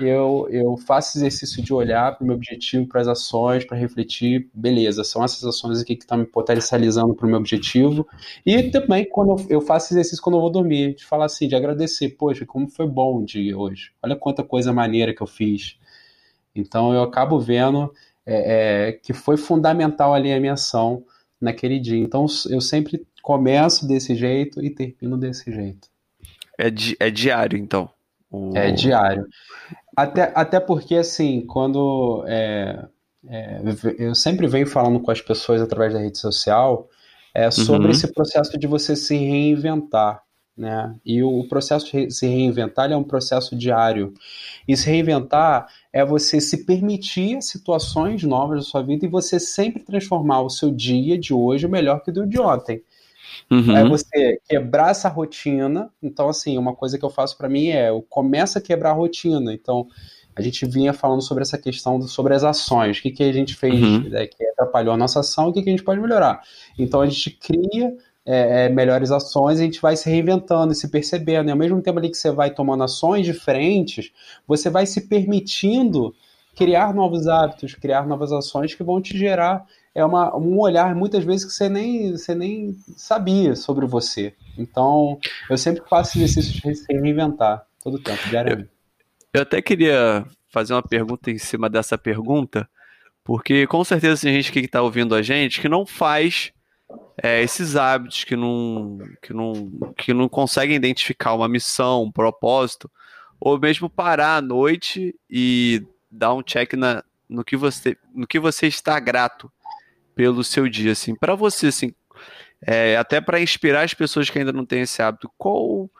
eu, 0.00 0.46
eu 0.50 0.76
faço 0.76 1.18
exercício 1.18 1.62
de 1.62 1.72
olhar 1.72 2.16
para 2.16 2.22
o 2.22 2.26
meu 2.26 2.36
objetivo, 2.36 2.86
para 2.86 3.00
as 3.00 3.08
ações, 3.08 3.64
para 3.64 3.76
refletir, 3.76 4.48
beleza, 4.54 5.02
são 5.02 5.24
essas 5.24 5.42
ações 5.44 5.80
aqui 5.80 5.96
que 5.96 6.04
estão 6.04 6.18
me 6.18 6.26
potencializando 6.26 7.14
para 7.14 7.26
o 7.26 7.28
meu 7.28 7.38
objetivo. 7.38 8.06
E 8.44 8.70
também 8.70 9.04
quando 9.08 9.30
eu, 9.30 9.46
eu, 9.56 9.60
faço 9.60 9.92
exercício 9.92 10.22
quando 10.22 10.36
eu 10.36 10.40
vou 10.40 10.50
dormir, 10.50 10.94
de 10.94 11.04
falar 11.04 11.26
assim, 11.26 11.48
de 11.48 11.56
agradecer, 11.56 12.10
poxa, 12.10 12.46
como 12.46 12.68
foi 12.68 12.86
bom 12.86 13.18
o 13.18 13.24
dia 13.24 13.56
hoje. 13.58 13.90
Olha 14.02 14.16
quanta 14.16 14.42
coisa 14.42 14.72
maneira 14.72 15.14
que 15.14 15.22
eu 15.22 15.26
fiz. 15.26 15.76
Então 16.60 16.92
eu 16.92 17.02
acabo 17.02 17.38
vendo 17.38 17.92
é, 18.26 18.88
é, 18.88 18.92
que 18.92 19.12
foi 19.12 19.36
fundamental 19.36 20.14
ali 20.14 20.32
a 20.32 20.40
minha 20.40 20.54
ação 20.54 21.04
naquele 21.40 21.78
dia. 21.78 21.98
Então 21.98 22.26
eu 22.50 22.60
sempre 22.60 23.06
começo 23.22 23.86
desse 23.86 24.14
jeito 24.14 24.62
e 24.64 24.70
termino 24.70 25.16
desse 25.16 25.52
jeito. 25.52 25.88
É, 26.58 26.70
di 26.70 26.96
é 26.98 27.10
diário, 27.10 27.58
então? 27.58 27.88
O... 28.30 28.56
É 28.56 28.70
diário. 28.70 29.26
Até, 29.96 30.32
até 30.34 30.60
porque, 30.60 30.96
assim, 30.96 31.44
quando. 31.46 32.24
É, 32.26 32.86
é, 33.28 33.60
eu 33.98 34.14
sempre 34.14 34.46
venho 34.46 34.66
falando 34.66 35.00
com 35.00 35.10
as 35.10 35.20
pessoas 35.20 35.60
através 35.60 35.92
da 35.92 36.00
rede 36.00 36.18
social 36.18 36.88
é, 37.34 37.50
sobre 37.50 37.86
uhum. 37.86 37.90
esse 37.90 38.12
processo 38.12 38.58
de 38.58 38.66
você 38.66 38.94
se 38.94 39.16
reinventar. 39.16 40.22
Né? 40.58 40.94
E 41.06 41.22
o 41.22 41.44
processo 41.48 41.86
de 41.86 42.10
se 42.10 42.26
reinventar 42.26 42.90
é 42.90 42.96
um 42.96 43.04
processo 43.04 43.56
diário. 43.56 44.12
E 44.66 44.76
se 44.76 44.90
reinventar 44.90 45.68
é 45.92 46.04
você 46.04 46.40
se 46.40 46.64
permitir 46.66 47.40
situações 47.40 48.22
novas 48.24 48.58
da 48.58 48.70
sua 48.70 48.82
vida 48.82 49.06
e 49.06 49.08
você 49.08 49.38
sempre 49.38 49.82
transformar 49.82 50.42
o 50.42 50.50
seu 50.50 50.70
dia 50.70 51.16
de 51.16 51.32
hoje 51.32 51.68
melhor 51.68 52.02
que 52.02 52.10
o 52.10 52.26
de 52.26 52.40
ontem. 52.40 52.82
Uhum. 53.50 53.76
É 53.76 53.88
você 53.88 54.40
quebrar 54.48 54.90
essa 54.90 55.08
rotina. 55.08 55.90
Então, 56.02 56.28
assim, 56.28 56.58
uma 56.58 56.74
coisa 56.74 56.98
que 56.98 57.04
eu 57.04 57.10
faço 57.10 57.38
para 57.38 57.48
mim 57.48 57.68
é 57.68 57.90
eu 57.90 58.02
começo 58.02 58.58
a 58.58 58.60
quebrar 58.60 58.90
a 58.90 58.94
rotina. 58.94 59.54
Então, 59.54 59.86
a 60.34 60.42
gente 60.42 60.66
vinha 60.66 60.92
falando 60.92 61.22
sobre 61.22 61.42
essa 61.42 61.58
questão 61.58 61.98
do, 61.98 62.06
sobre 62.06 62.34
as 62.34 62.44
ações, 62.44 62.98
o 62.98 63.02
que, 63.02 63.10
que 63.10 63.24
a 63.24 63.32
gente 63.32 63.54
fez 63.54 63.74
uhum. 63.74 64.08
né, 64.08 64.26
que 64.26 64.44
atrapalhou 64.48 64.94
a 64.94 64.96
nossa 64.96 65.20
ação, 65.20 65.48
o 65.48 65.52
que, 65.52 65.62
que 65.62 65.68
a 65.68 65.72
gente 65.72 65.82
pode 65.82 66.00
melhorar. 66.00 66.40
Então, 66.78 67.00
a 67.00 67.06
gente 67.06 67.30
cria 67.30 67.96
é, 68.30 68.66
é, 68.66 68.68
melhores 68.68 69.10
ações, 69.10 69.58
a 69.58 69.62
gente 69.62 69.80
vai 69.80 69.96
se 69.96 70.10
reinventando 70.10 70.70
e 70.70 70.76
se 70.76 70.90
percebendo. 70.90 71.48
E 71.48 71.50
ao 71.50 71.56
mesmo 71.56 71.80
tempo 71.80 71.98
ali 71.98 72.10
que 72.10 72.16
você 72.16 72.30
vai 72.30 72.50
tomando 72.50 72.84
ações 72.84 73.24
diferentes, 73.24 74.12
você 74.46 74.68
vai 74.68 74.84
se 74.84 75.08
permitindo 75.08 76.14
criar 76.54 76.92
novos 76.92 77.26
hábitos, 77.26 77.74
criar 77.74 78.06
novas 78.06 78.30
ações 78.30 78.74
que 78.74 78.82
vão 78.82 79.00
te 79.00 79.16
gerar 79.16 79.64
é 79.94 80.04
uma, 80.04 80.36
um 80.36 80.60
olhar 80.60 80.94
muitas 80.94 81.24
vezes 81.24 81.46
que 81.46 81.52
você 81.52 81.70
nem, 81.70 82.12
você 82.12 82.34
nem 82.34 82.76
sabia 82.96 83.56
sobre 83.56 83.86
você. 83.86 84.34
Então, 84.58 85.18
eu 85.48 85.56
sempre 85.56 85.82
faço 85.88 86.18
exercício 86.18 86.60
de 86.60 86.74
se 86.74 86.92
reinventar 86.92 87.64
todo 87.82 87.98
tempo. 87.98 88.20
Eu, 88.46 88.66
eu 89.32 89.42
até 89.42 89.62
queria 89.62 90.26
fazer 90.50 90.74
uma 90.74 90.82
pergunta 90.82 91.30
em 91.30 91.38
cima 91.38 91.70
dessa 91.70 91.96
pergunta, 91.96 92.68
porque 93.24 93.66
com 93.66 93.82
certeza 93.82 94.20
tem 94.20 94.34
gente 94.34 94.52
que 94.52 94.60
está 94.60 94.82
ouvindo 94.82 95.14
a 95.14 95.22
gente 95.22 95.60
que 95.60 95.68
não 95.68 95.86
faz 95.86 96.52
é, 97.22 97.42
esses 97.42 97.76
hábitos 97.76 98.24
que 98.24 98.36
não, 98.36 98.98
que, 99.22 99.32
não, 99.32 99.92
que 99.96 100.14
não 100.14 100.28
conseguem 100.28 100.76
identificar 100.76 101.34
uma 101.34 101.48
missão, 101.48 102.04
um 102.04 102.12
propósito, 102.12 102.90
ou 103.40 103.58
mesmo 103.58 103.88
parar 103.88 104.36
à 104.36 104.42
noite 104.42 105.14
e 105.28 105.84
dar 106.10 106.34
um 106.34 106.42
check 106.42 106.74
na, 106.74 107.04
no, 107.28 107.44
que 107.44 107.56
você, 107.56 107.96
no 108.14 108.26
que 108.26 108.38
você 108.38 108.66
está 108.66 108.98
grato 108.98 109.50
pelo 110.14 110.42
seu 110.42 110.68
dia. 110.68 110.92
Assim. 110.92 111.14
Para 111.14 111.34
você, 111.34 111.68
assim, 111.68 111.92
é, 112.62 112.96
até 112.96 113.20
para 113.20 113.40
inspirar 113.40 113.82
as 113.82 113.94
pessoas 113.94 114.30
que 114.30 114.38
ainda 114.38 114.52
não 114.52 114.64
têm 114.64 114.82
esse 114.82 115.02
hábito, 115.02 115.30
qual, 115.36 115.90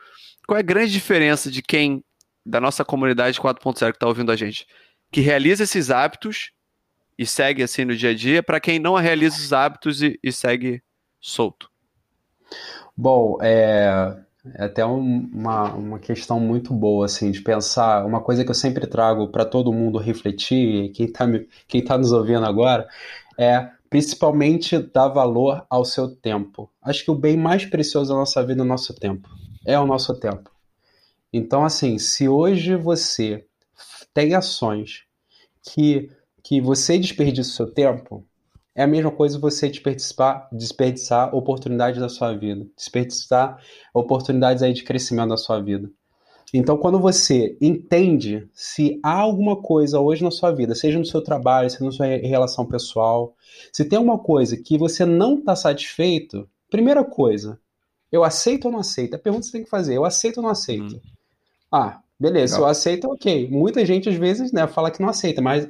qual 0.47 0.57
é 0.57 0.61
a 0.61 0.62
grande 0.62 0.92
diferença 0.92 1.50
de 1.50 1.62
quem, 1.62 2.02
da 2.45 2.61
nossa 2.61 2.85
comunidade 2.85 3.40
4.0 3.40 3.90
que 3.90 3.97
está 3.97 4.07
ouvindo 4.07 4.33
a 4.33 4.37
gente, 4.37 4.66
que 5.12 5.21
realiza 5.21 5.64
esses 5.64 5.90
hábitos 5.90 6.52
e 7.18 7.26
segue 7.26 7.62
assim 7.62 7.84
no 7.84 7.96
dia 7.96 8.10
a 8.10 8.14
dia, 8.14 8.42
para 8.42 8.60
quem 8.60 8.78
não 8.78 8.94
realiza 8.94 9.37
os 9.37 9.52
hábitos 9.52 10.02
e, 10.02 10.18
e 10.22 10.30
segue 10.30 10.82
solto? 11.20 11.68
Bom, 12.96 13.38
é, 13.42 14.16
é 14.54 14.64
até 14.64 14.84
um, 14.87 15.28
uma, 15.32 15.72
uma 15.75 15.98
questão 15.98 16.38
muito 16.38 16.72
boa, 16.72 17.06
assim, 17.06 17.30
de 17.30 17.40
pensar. 17.40 18.04
Uma 18.06 18.20
coisa 18.20 18.44
que 18.44 18.50
eu 18.50 18.54
sempre 18.54 18.87
trago 18.87 19.28
para 19.28 19.44
todo 19.44 19.72
mundo 19.72 19.98
refletir, 19.98 20.90
quem 20.92 21.06
está 21.06 21.26
quem 21.66 21.84
tá 21.84 21.98
nos 21.98 22.12
ouvindo 22.12 22.44
agora, 22.44 22.88
é 23.37 23.70
principalmente 23.90 24.78
dar 24.78 25.08
valor 25.08 25.64
ao 25.68 25.84
seu 25.84 26.14
tempo. 26.14 26.70
Acho 26.82 27.04
que 27.04 27.10
o 27.10 27.14
bem 27.14 27.37
mais 27.37 27.64
precioso 27.64 28.10
da 28.10 28.18
nossa 28.18 28.44
vida 28.44 28.62
é 28.62 28.64
o 28.64 28.68
nosso 28.68 28.94
tempo. 28.94 29.28
É 29.64 29.78
o 29.78 29.87
nosso 29.87 30.14
tempo. 30.18 30.50
Então, 31.32 31.64
assim, 31.64 31.98
se 31.98 32.28
hoje 32.28 32.75
você 32.75 33.44
tem 34.14 34.34
ações 34.34 35.04
que, 35.62 36.10
que 36.49 36.62
você 36.62 36.99
desperdiça 36.99 37.50
o 37.50 37.52
seu 37.52 37.71
tempo, 37.71 38.25
é 38.75 38.83
a 38.83 38.87
mesma 38.87 39.11
coisa 39.11 39.38
você 39.38 39.69
desperdiçar, 39.69 40.49
desperdiçar 40.50 41.35
oportunidades 41.35 42.00
da 42.00 42.09
sua 42.09 42.33
vida, 42.33 42.67
desperdiçar 42.75 43.62
oportunidades 43.93 44.62
aí 44.62 44.73
de 44.73 44.83
crescimento 44.83 45.28
da 45.28 45.37
sua 45.37 45.61
vida. 45.61 45.90
Então, 46.55 46.78
quando 46.78 46.99
você 46.99 47.55
entende 47.61 48.49
se 48.55 48.99
há 49.02 49.12
alguma 49.12 49.57
coisa 49.57 50.00
hoje 50.00 50.25
na 50.25 50.31
sua 50.31 50.50
vida, 50.50 50.75
seja 50.75 50.99
no 50.99 51.05
seu 51.05 51.21
trabalho, 51.21 51.69
seja 51.69 51.85
na 51.85 51.93
sua 51.93 52.07
relação 52.07 52.64
pessoal, 52.64 53.37
se 53.71 53.85
tem 53.85 53.99
alguma 53.99 54.19
coisa 54.19 54.57
que 54.57 54.78
você 54.78 55.05
não 55.05 55.35
está 55.35 55.55
satisfeito, 55.55 56.49
primeira 56.71 57.05
coisa, 57.05 57.61
eu 58.11 58.25
aceito 58.25 58.64
ou 58.64 58.73
não 58.73 58.78
aceito? 58.78 59.17
A 59.17 59.19
pergunta 59.19 59.43
que 59.43 59.50
você 59.50 59.59
tem 59.59 59.64
que 59.64 59.71
fazer, 59.71 59.97
eu 59.97 60.05
aceito 60.07 60.38
ou 60.38 60.45
não 60.45 60.50
aceito? 60.50 60.97
Hum. 60.97 61.00
Ah, 61.71 62.00
beleza, 62.19 62.55
se 62.55 62.61
eu 62.62 62.64
aceito, 62.64 63.07
ok. 63.07 63.50
Muita 63.50 63.85
gente 63.85 64.09
às 64.09 64.14
vezes 64.14 64.50
né, 64.50 64.67
fala 64.67 64.90
que 64.90 65.02
não 65.02 65.11
aceita, 65.11 65.43
mas 65.43 65.69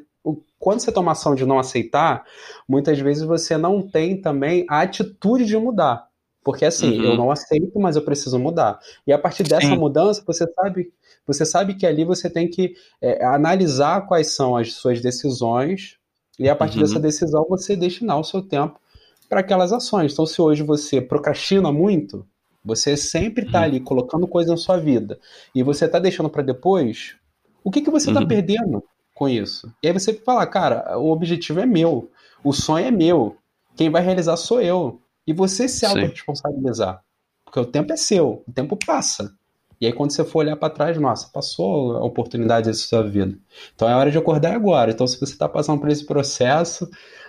quando 0.59 0.81
você 0.81 0.91
toma 0.91 1.13
ação 1.13 1.35
de 1.35 1.47
não 1.47 1.59
aceitar, 1.59 2.25
muitas 2.69 2.99
vezes 2.99 3.23
você 3.23 3.57
não 3.57 3.81
tem 3.83 4.21
também 4.21 4.67
a 4.69 4.81
atitude 4.81 5.45
de 5.45 5.57
mudar. 5.57 6.09
Porque 6.43 6.65
assim, 6.65 6.99
uhum. 6.99 7.05
eu 7.05 7.17
não 7.17 7.31
aceito, 7.31 7.79
mas 7.79 7.97
eu 7.97 8.03
preciso 8.03 8.39
mudar. 8.39 8.79
E 9.07 9.13
a 9.13 9.19
partir 9.19 9.43
dessa 9.43 9.67
Sim. 9.67 9.77
mudança, 9.77 10.23
você 10.27 10.51
sabe, 10.53 10.93
você 11.27 11.45
sabe 11.45 11.75
que 11.75 11.87
ali 11.87 12.05
você 12.05 12.31
tem 12.31 12.49
que 12.49 12.75
é, 13.03 13.25
analisar 13.25 14.07
quais 14.07 14.29
são 14.29 14.57
as 14.57 14.73
suas 14.73 15.01
decisões, 15.01 15.97
e 16.39 16.49
a 16.49 16.57
partir 16.57 16.79
uhum. 16.79 16.85
dessa 16.85 17.01
decisão 17.01 17.45
você 17.49 17.77
destinar 17.77 18.19
o 18.19 18.25
seu 18.25 18.41
tempo 18.41 18.81
para 19.29 19.41
aquelas 19.41 19.73
ações. 19.73 20.13
Então, 20.13 20.25
se 20.25 20.41
hoje 20.41 20.63
você 20.63 21.01
procrastina 21.01 21.71
muito, 21.71 22.27
você 22.65 22.97
sempre 22.97 23.45
está 23.45 23.59
uhum. 23.59 23.65
ali 23.65 23.81
colocando 23.81 24.27
coisa 24.27 24.53
na 24.53 24.57
sua 24.57 24.79
vida, 24.79 25.19
e 25.55 25.63
você 25.63 25.85
está 25.85 25.99
deixando 25.99 26.31
para 26.31 26.43
depois, 26.43 27.17
o 27.63 27.71
que, 27.71 27.83
que 27.83 27.91
você 27.91 28.09
está 28.09 28.21
uhum. 28.21 28.29
perdendo? 28.29 28.83
Com 29.19 29.29
isso. 29.29 29.71
E 29.83 29.89
aí 29.89 29.93
você 29.93 30.15
fala, 30.15 30.47
cara, 30.47 30.97
o 30.97 31.11
objetivo 31.11 31.59
é 31.59 31.67
meu, 31.67 32.09
o 32.45 32.53
sonho 32.53 32.87
é 32.87 32.91
meu, 32.91 33.37
quem 33.77 33.91
vai 33.91 34.01
realizar 34.01 34.37
sou 34.37 34.63
eu. 34.63 35.01
E 35.27 35.33
você 35.33 35.69
se 35.69 35.85
auto-responsabilizar. 35.85 37.03
Porque 37.45 37.59
o 37.59 37.67
tempo 37.67 37.93
é 37.93 37.97
seu, 37.97 38.45
o 38.47 38.53
tempo 38.53 38.79
passa. 38.87 39.35
E 39.81 39.87
aí 39.87 39.93
quando 39.93 40.13
você 40.13 40.25
for 40.25 40.41
olhar 40.41 40.57
para 40.57 40.73
trás, 40.73 40.97
nossa, 40.99 41.29
passou 41.33 41.97
a 41.97 42.05
oportunidade 42.05 42.69
da 42.69 42.75
sua 42.75 43.03
vida. 43.03 43.37
Então 43.75 43.89
é 43.89 43.95
hora 43.95 44.11
de 44.11 44.19
acordar 44.19 44.55
agora. 44.55 44.93
Então 44.93 45.07
se 45.07 45.19
você 45.19 45.33
está 45.33 45.49
passando 45.49 45.81
por 45.81 45.91
esse 45.91 46.07
processo, 46.07 46.89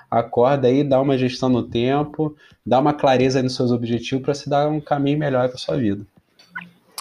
acorda 0.10 0.68
aí, 0.68 0.84
dá 0.84 1.02
uma 1.02 1.18
gestão 1.18 1.50
no 1.50 1.64
tempo, 1.64 2.36
dá 2.66 2.80
uma 2.80 2.94
clareza 2.94 3.42
nos 3.42 3.56
seus 3.56 3.72
objetivos 3.72 4.24
para 4.24 4.34
se 4.34 4.48
dar 4.48 4.68
um 4.68 4.80
caminho 4.80 5.18
melhor 5.18 5.50
para 5.50 5.58
sua 5.58 5.78
vida. 5.78 6.06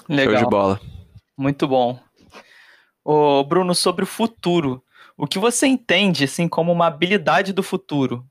Legal. 0.09 0.35
Show 0.35 0.45
de 0.45 0.51
bola. 0.51 0.81
Muito 1.37 1.69
bom. 1.69 1.99
Ô, 3.05 3.43
Bruno, 3.45 3.75
sobre 3.75 4.05
o 4.05 4.07
futuro. 4.07 4.83
O 5.17 5.27
que 5.27 5.39
você 5.39 5.67
entende 5.67 6.25
assim 6.25 6.49
como 6.49 6.71
uma 6.71 6.87
habilidade 6.87 7.53
do 7.53 7.63
futuro? 7.63 8.25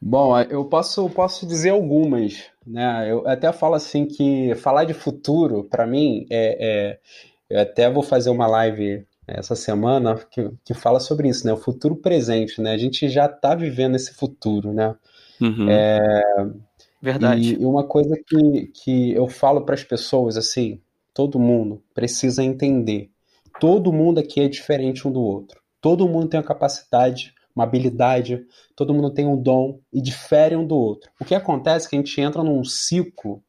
Bom, 0.00 0.38
eu 0.40 0.64
posso, 0.64 1.10
posso 1.10 1.46
dizer 1.46 1.70
algumas, 1.70 2.44
né? 2.66 3.10
Eu 3.10 3.28
até 3.28 3.52
falo 3.52 3.74
assim 3.74 4.06
que 4.06 4.54
falar 4.54 4.84
de 4.84 4.94
futuro, 4.94 5.64
para 5.64 5.86
mim, 5.86 6.26
é, 6.30 6.56
é, 6.58 6.98
eu 7.50 7.60
até 7.60 7.90
vou 7.90 8.02
fazer 8.02 8.30
uma 8.30 8.46
live 8.46 9.06
essa 9.26 9.54
semana 9.54 10.16
que, 10.30 10.50
que 10.64 10.72
fala 10.72 10.98
sobre 10.98 11.28
isso, 11.28 11.46
né? 11.46 11.52
O 11.52 11.58
futuro 11.58 11.94
presente, 11.94 12.60
né? 12.62 12.72
A 12.72 12.78
gente 12.78 13.08
já 13.10 13.26
está 13.26 13.54
vivendo 13.54 13.94
esse 13.94 14.14
futuro, 14.14 14.72
né? 14.72 14.96
Uhum. 15.38 15.68
É, 15.68 16.22
Verdade. 17.02 17.54
E 17.54 17.64
uma 17.64 17.84
coisa 17.84 18.14
que, 18.26 18.66
que 18.74 19.12
eu 19.12 19.26
falo 19.26 19.62
para 19.62 19.74
as 19.74 19.82
pessoas, 19.82 20.36
assim, 20.36 20.80
todo 21.20 21.38
mundo 21.38 21.82
precisa 21.92 22.42
entender. 22.42 23.10
Todo 23.60 23.92
mundo 23.92 24.20
aqui 24.20 24.40
é 24.40 24.48
diferente 24.48 25.06
um 25.06 25.12
do 25.12 25.20
outro. 25.20 25.60
Todo 25.78 26.08
mundo 26.08 26.28
tem 26.28 26.40
uma 26.40 26.46
capacidade, 26.46 27.34
uma 27.54 27.64
habilidade, 27.64 28.46
todo 28.74 28.94
mundo 28.94 29.10
tem 29.10 29.26
um 29.26 29.36
dom 29.36 29.80
e 29.92 30.00
difere 30.00 30.56
um 30.56 30.66
do 30.66 30.74
outro. 30.74 31.10
O 31.20 31.24
que 31.26 31.34
acontece 31.34 31.86
é 31.86 31.90
que 31.90 31.96
a 31.96 31.98
gente 31.98 32.18
entra 32.18 32.42
num 32.42 32.64
ciclo, 32.64 33.42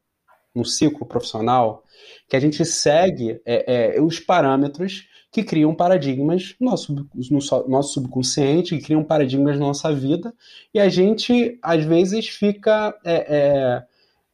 num 0.54 0.64
ciclo 0.64 1.06
profissional, 1.06 1.82
que 2.28 2.36
a 2.36 2.40
gente 2.40 2.62
segue 2.66 3.40
é, 3.46 3.94
é, 3.96 4.02
os 4.02 4.20
parâmetros 4.20 5.08
que 5.30 5.42
criam 5.42 5.74
paradigmas 5.74 6.54
no 6.60 6.72
nosso, 6.72 6.94
no 6.94 7.68
nosso 7.68 7.94
subconsciente, 7.94 8.76
que 8.76 8.84
criam 8.84 9.02
paradigmas 9.02 9.58
na 9.58 9.64
nossa 9.64 9.90
vida, 9.94 10.34
e 10.74 10.78
a 10.78 10.90
gente, 10.90 11.58
às 11.62 11.82
vezes, 11.82 12.28
fica. 12.28 12.94
É, 13.02 13.14
é 13.14 13.82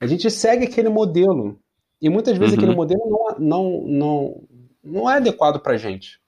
a 0.00 0.06
gente 0.06 0.28
segue 0.28 0.64
aquele 0.64 0.88
modelo 0.88 1.58
e 2.00 2.08
muitas 2.08 2.38
vezes 2.38 2.54
uhum. 2.54 2.58
aquele 2.60 2.76
modelo 2.76 3.10
não, 3.10 3.17
não, 3.38 3.82
não, 3.86 4.42
não 4.82 5.10
é 5.10 5.16
adequado 5.16 5.60
para 5.60 5.76
gente. 5.76 6.18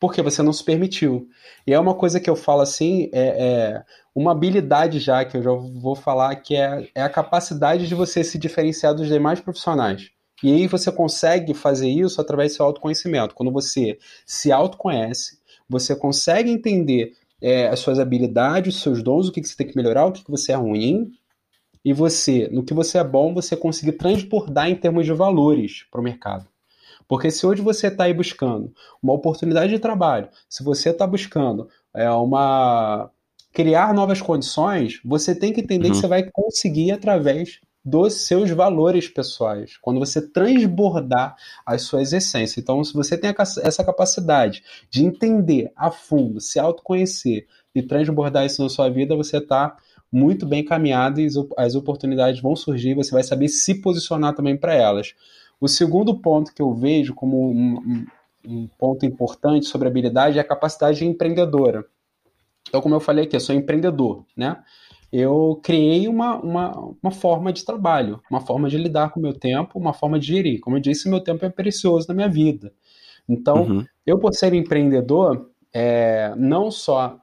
Porque 0.00 0.22
você 0.22 0.42
não 0.42 0.52
se 0.52 0.62
permitiu. 0.62 1.28
E 1.66 1.72
é 1.72 1.78
uma 1.78 1.94
coisa 1.94 2.20
que 2.20 2.30
eu 2.30 2.36
falo 2.36 2.60
assim, 2.60 3.10
é, 3.12 3.20
é, 3.20 3.84
uma 4.14 4.30
habilidade 4.30 5.00
já, 5.00 5.24
que 5.24 5.36
eu 5.36 5.42
já 5.42 5.50
vou 5.50 5.96
falar, 5.96 6.36
que 6.36 6.54
é, 6.54 6.88
é 6.94 7.02
a 7.02 7.10
capacidade 7.10 7.88
de 7.88 7.94
você 7.94 8.22
se 8.22 8.38
diferenciar 8.38 8.94
dos 8.94 9.08
demais 9.08 9.40
profissionais. 9.40 10.10
E 10.42 10.52
aí 10.52 10.66
você 10.68 10.92
consegue 10.92 11.52
fazer 11.52 11.88
isso 11.88 12.20
através 12.20 12.52
do 12.52 12.56
seu 12.56 12.66
autoconhecimento. 12.66 13.34
Quando 13.34 13.50
você 13.50 13.98
se 14.24 14.52
autoconhece, 14.52 15.38
você 15.68 15.96
consegue 15.96 16.50
entender 16.50 17.12
é, 17.42 17.68
as 17.68 17.80
suas 17.80 17.98
habilidades, 17.98 18.76
os 18.76 18.82
seus 18.82 19.02
dons, 19.02 19.28
o 19.28 19.32
que, 19.32 19.40
que 19.40 19.48
você 19.48 19.56
tem 19.56 19.66
que 19.66 19.76
melhorar, 19.76 20.06
o 20.06 20.12
que, 20.12 20.24
que 20.24 20.30
você 20.30 20.52
é 20.52 20.56
ruim, 20.56 21.10
e 21.84 21.92
você, 21.92 22.48
no 22.52 22.64
que 22.64 22.74
você 22.74 22.98
é 22.98 23.04
bom, 23.04 23.32
você 23.32 23.56
conseguir 23.56 23.92
transbordar 23.92 24.68
em 24.68 24.76
termos 24.76 25.06
de 25.06 25.12
valores 25.12 25.86
para 25.90 26.00
o 26.00 26.04
mercado. 26.04 26.46
Porque 27.08 27.30
se 27.30 27.46
hoje 27.46 27.62
você 27.62 27.88
está 27.88 28.04
aí 28.04 28.14
buscando 28.14 28.72
uma 29.02 29.14
oportunidade 29.14 29.72
de 29.72 29.78
trabalho, 29.78 30.28
se 30.48 30.62
você 30.62 30.90
está 30.90 31.06
buscando 31.06 31.68
é, 31.94 32.08
uma 32.10 33.10
criar 33.52 33.94
novas 33.94 34.20
condições, 34.20 35.00
você 35.04 35.34
tem 35.34 35.52
que 35.52 35.62
entender 35.62 35.88
uhum. 35.88 35.92
que 35.94 36.00
você 36.00 36.06
vai 36.06 36.28
conseguir 36.30 36.92
através 36.92 37.60
dos 37.84 38.26
seus 38.26 38.50
valores 38.50 39.08
pessoais, 39.08 39.78
quando 39.80 39.98
você 39.98 40.20
transbordar 40.20 41.34
as 41.64 41.82
suas 41.82 42.12
essências. 42.12 42.58
Então, 42.58 42.84
se 42.84 42.92
você 42.92 43.16
tem 43.16 43.34
essa 43.38 43.82
capacidade 43.82 44.62
de 44.90 45.04
entender 45.04 45.72
a 45.74 45.90
fundo, 45.90 46.40
se 46.40 46.58
autoconhecer 46.58 47.46
e 47.74 47.82
transbordar 47.82 48.44
isso 48.44 48.62
na 48.62 48.68
sua 48.68 48.90
vida, 48.90 49.16
você 49.16 49.38
está 49.38 49.76
muito 50.12 50.46
bem 50.46 50.64
caminhado 50.64 51.20
e 51.20 51.28
as 51.56 51.74
oportunidades 51.74 52.40
vão 52.40 52.54
surgir, 52.54 52.94
você 52.94 53.10
vai 53.10 53.22
saber 53.22 53.48
se 53.48 53.80
posicionar 53.80 54.34
também 54.34 54.56
para 54.56 54.74
elas. 54.74 55.14
O 55.60 55.68
segundo 55.68 56.18
ponto 56.20 56.54
que 56.54 56.62
eu 56.62 56.72
vejo 56.72 57.14
como 57.14 57.50
um, 57.50 58.06
um 58.46 58.68
ponto 58.78 59.04
importante 59.04 59.66
sobre 59.66 59.88
habilidade 59.88 60.38
é 60.38 60.40
a 60.40 60.44
capacidade 60.44 61.04
empreendedora. 61.04 61.84
Então, 62.68 62.80
como 62.80 62.94
eu 62.94 63.00
falei 63.00 63.24
aqui, 63.24 63.34
eu 63.34 63.40
sou 63.40 63.54
empreendedor, 63.54 64.24
né? 64.36 64.62
Eu 65.10 65.58
criei 65.62 66.06
uma, 66.06 66.36
uma, 66.36 66.94
uma 67.02 67.10
forma 67.10 67.50
de 67.50 67.64
trabalho, 67.64 68.20
uma 68.30 68.40
forma 68.40 68.68
de 68.68 68.76
lidar 68.76 69.10
com 69.10 69.18
o 69.18 69.22
meu 69.22 69.32
tempo, 69.32 69.78
uma 69.78 69.94
forma 69.94 70.18
de 70.18 70.26
gerir. 70.26 70.60
Como 70.60 70.76
eu 70.76 70.80
disse, 70.80 71.08
meu 71.08 71.20
tempo 71.20 71.44
é 71.46 71.48
precioso 71.48 72.06
na 72.08 72.14
minha 72.14 72.28
vida. 72.28 72.72
Então, 73.26 73.62
uhum. 73.62 73.86
eu 74.06 74.18
por 74.18 74.34
ser 74.34 74.52
empreendedor, 74.52 75.50
é, 75.72 76.34
não 76.36 76.70
só 76.70 77.18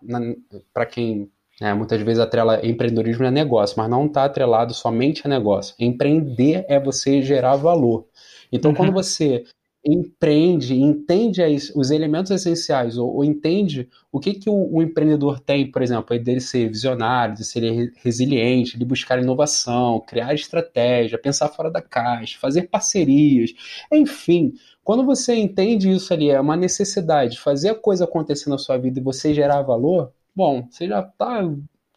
para 0.73 0.85
quem 0.87 1.29
é, 1.61 1.73
muitas 1.73 2.01
vezes 2.01 2.19
atrela 2.19 2.65
empreendedorismo 2.65 3.23
é 3.23 3.31
negócio, 3.31 3.77
mas 3.77 3.89
não 3.89 4.07
está 4.07 4.25
atrelado 4.25 4.73
somente 4.73 5.21
a 5.25 5.29
negócio. 5.29 5.73
Empreender 5.79 6.65
é 6.67 6.79
você 6.79 7.21
gerar 7.21 7.55
valor. 7.55 8.05
Então, 8.51 8.71
uhum. 8.71 8.77
quando 8.77 8.91
você 8.91 9.43
empreende, 9.85 10.73
entende 10.73 11.43
as, 11.43 11.71
os 11.75 11.91
elementos 11.91 12.31
essenciais, 12.31 12.97
ou, 12.97 13.13
ou, 13.17 13.23
entende 13.23 13.87
o 14.11 14.19
que, 14.19 14.33
que 14.33 14.49
o, 14.49 14.73
o, 14.73 14.81
empreendedor 14.81 15.39
tem, 15.39 15.69
por 15.69 15.81
exemplo, 15.83 16.17
dele 16.17 16.39
ser 16.39 16.67
visionário, 16.69 17.35
de 17.35 17.45
ser 17.45 17.93
resiliente, 17.97 18.79
de 18.79 18.85
buscar 18.85 19.21
inovação, 19.21 19.99
criar 19.99 20.33
estratégia, 20.33 21.19
pensar 21.19 21.49
fora 21.49 21.69
da 21.69 21.81
caixa, 21.83 22.39
fazer 22.39 22.63
parcerias, 22.63 23.53
enfim. 23.93 24.53
Quando 24.83 25.05
você 25.05 25.35
entende 25.35 25.91
isso 25.91 26.11
ali, 26.13 26.31
é 26.31 26.39
uma 26.41 26.57
necessidade, 26.57 27.39
fazer 27.39 27.69
a 27.69 27.75
coisa 27.75 28.05
acontecer 28.05 28.49
na 28.49 28.57
sua 28.57 28.77
vida 28.77 28.99
e 28.99 29.03
você 29.03 29.33
gerar 29.35 29.61
valor, 29.61 30.11
bom, 30.35 30.67
você 30.69 30.87
já 30.87 31.01
está 31.01 31.43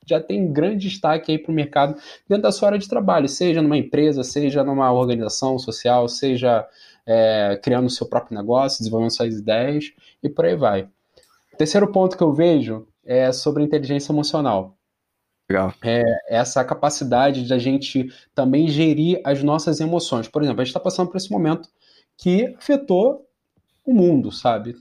já 0.08 0.20
tem 0.20 0.52
grande 0.52 0.88
destaque 0.88 1.32
aí 1.32 1.38
para 1.38 1.52
o 1.52 1.54
mercado 1.54 1.94
dentro 2.28 2.42
da 2.42 2.52
sua 2.52 2.68
área 2.68 2.78
de 2.78 2.88
trabalho, 2.88 3.28
seja 3.28 3.60
numa 3.60 3.76
empresa, 3.76 4.22
seja 4.22 4.64
numa 4.64 4.92
organização 4.92 5.58
social, 5.58 6.08
seja 6.08 6.66
é, 7.06 7.58
criando 7.62 7.86
o 7.86 7.90
seu 7.90 8.08
próprio 8.08 8.36
negócio, 8.36 8.78
desenvolvendo 8.78 9.14
suas 9.14 9.34
ideias 9.34 9.92
e 10.22 10.28
por 10.28 10.44
aí 10.44 10.56
vai. 10.56 10.88
terceiro 11.56 11.90
ponto 11.92 12.16
que 12.16 12.22
eu 12.22 12.32
vejo 12.32 12.86
é 13.04 13.32
sobre 13.32 13.62
inteligência 13.62 14.12
emocional. 14.12 14.76
Legal. 15.50 15.72
É 15.82 16.02
essa 16.28 16.62
capacidade 16.62 17.46
de 17.46 17.54
a 17.54 17.58
gente 17.58 18.12
também 18.34 18.68
gerir 18.68 19.20
as 19.24 19.42
nossas 19.42 19.80
emoções. 19.80 20.28
Por 20.28 20.42
exemplo, 20.42 20.60
a 20.60 20.64
gente 20.64 20.70
está 20.70 20.80
passando 20.80 21.08
por 21.08 21.16
esse 21.16 21.30
momento 21.30 21.68
que 22.18 22.54
afetou 22.58 23.26
o 23.84 23.94
mundo, 23.94 24.30
sabe? 24.30 24.76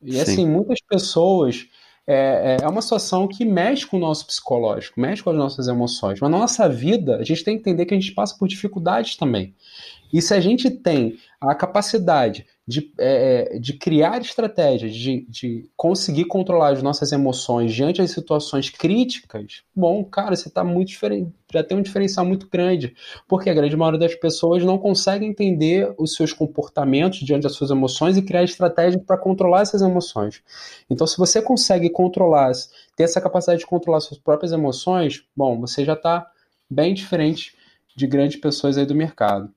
E 0.00 0.12
Sim. 0.12 0.20
assim, 0.20 0.48
muitas 0.48 0.80
pessoas 0.80 1.68
é, 2.12 2.56
é, 2.60 2.64
é 2.64 2.68
uma 2.68 2.82
situação 2.82 3.26
que 3.26 3.44
mexe 3.44 3.86
com 3.86 3.96
o 3.96 4.00
nosso 4.00 4.26
psicológico, 4.26 5.00
mexe 5.00 5.22
com 5.22 5.30
as 5.30 5.36
nossas 5.36 5.68
emoções. 5.68 6.20
Mas 6.20 6.30
na 6.30 6.38
nossa 6.38 6.68
vida, 6.68 7.16
a 7.16 7.24
gente 7.24 7.42
tem 7.42 7.56
que 7.56 7.60
entender 7.60 7.86
que 7.86 7.94
a 7.94 8.00
gente 8.00 8.12
passa 8.12 8.36
por 8.38 8.46
dificuldades 8.46 9.16
também. 9.16 9.54
E 10.12 10.20
se 10.20 10.34
a 10.34 10.40
gente 10.40 10.70
tem 10.70 11.16
a 11.40 11.54
capacidade 11.54 12.46
de, 12.66 12.92
é, 12.98 13.56
é, 13.56 13.58
de 13.58 13.72
criar 13.72 14.20
estratégias, 14.20 14.94
de, 14.94 15.26
de 15.28 15.68
conseguir 15.76 16.26
controlar 16.26 16.72
as 16.72 16.82
nossas 16.82 17.10
emoções 17.10 17.74
diante 17.74 18.00
das 18.00 18.12
situações 18.12 18.70
críticas, 18.70 19.62
bom, 19.74 20.04
cara, 20.04 20.36
você 20.36 20.48
está 20.48 20.62
muito 20.62 20.88
diferente, 20.88 21.32
já 21.52 21.64
tem 21.64 21.76
um 21.76 21.82
diferencial 21.82 22.24
muito 22.24 22.48
grande, 22.48 22.94
porque 23.26 23.50
a 23.50 23.54
grande 23.54 23.76
maioria 23.76 23.98
das 23.98 24.14
pessoas 24.14 24.64
não 24.64 24.78
consegue 24.78 25.26
entender 25.26 25.92
os 25.98 26.14
seus 26.14 26.32
comportamentos 26.32 27.18
diante 27.20 27.42
das 27.42 27.52
suas 27.52 27.70
emoções 27.70 28.16
e 28.16 28.22
criar 28.22 28.44
estratégias 28.44 29.02
para 29.04 29.18
controlar 29.18 29.62
essas 29.62 29.82
emoções. 29.82 30.40
Então, 30.88 31.06
se 31.06 31.18
você 31.18 31.42
consegue 31.42 31.90
controlar, 31.90 32.52
ter 32.96 33.04
essa 33.04 33.20
capacidade 33.20 33.60
de 33.60 33.66
controlar 33.66 34.00
suas 34.00 34.20
próprias 34.20 34.52
emoções, 34.52 35.24
bom, 35.36 35.60
você 35.60 35.84
já 35.84 35.94
está 35.94 36.30
bem 36.70 36.94
diferente 36.94 37.56
de 37.94 38.06
grandes 38.06 38.40
pessoas 38.40 38.78
aí 38.78 38.86
do 38.86 38.94
mercado. 38.94 39.52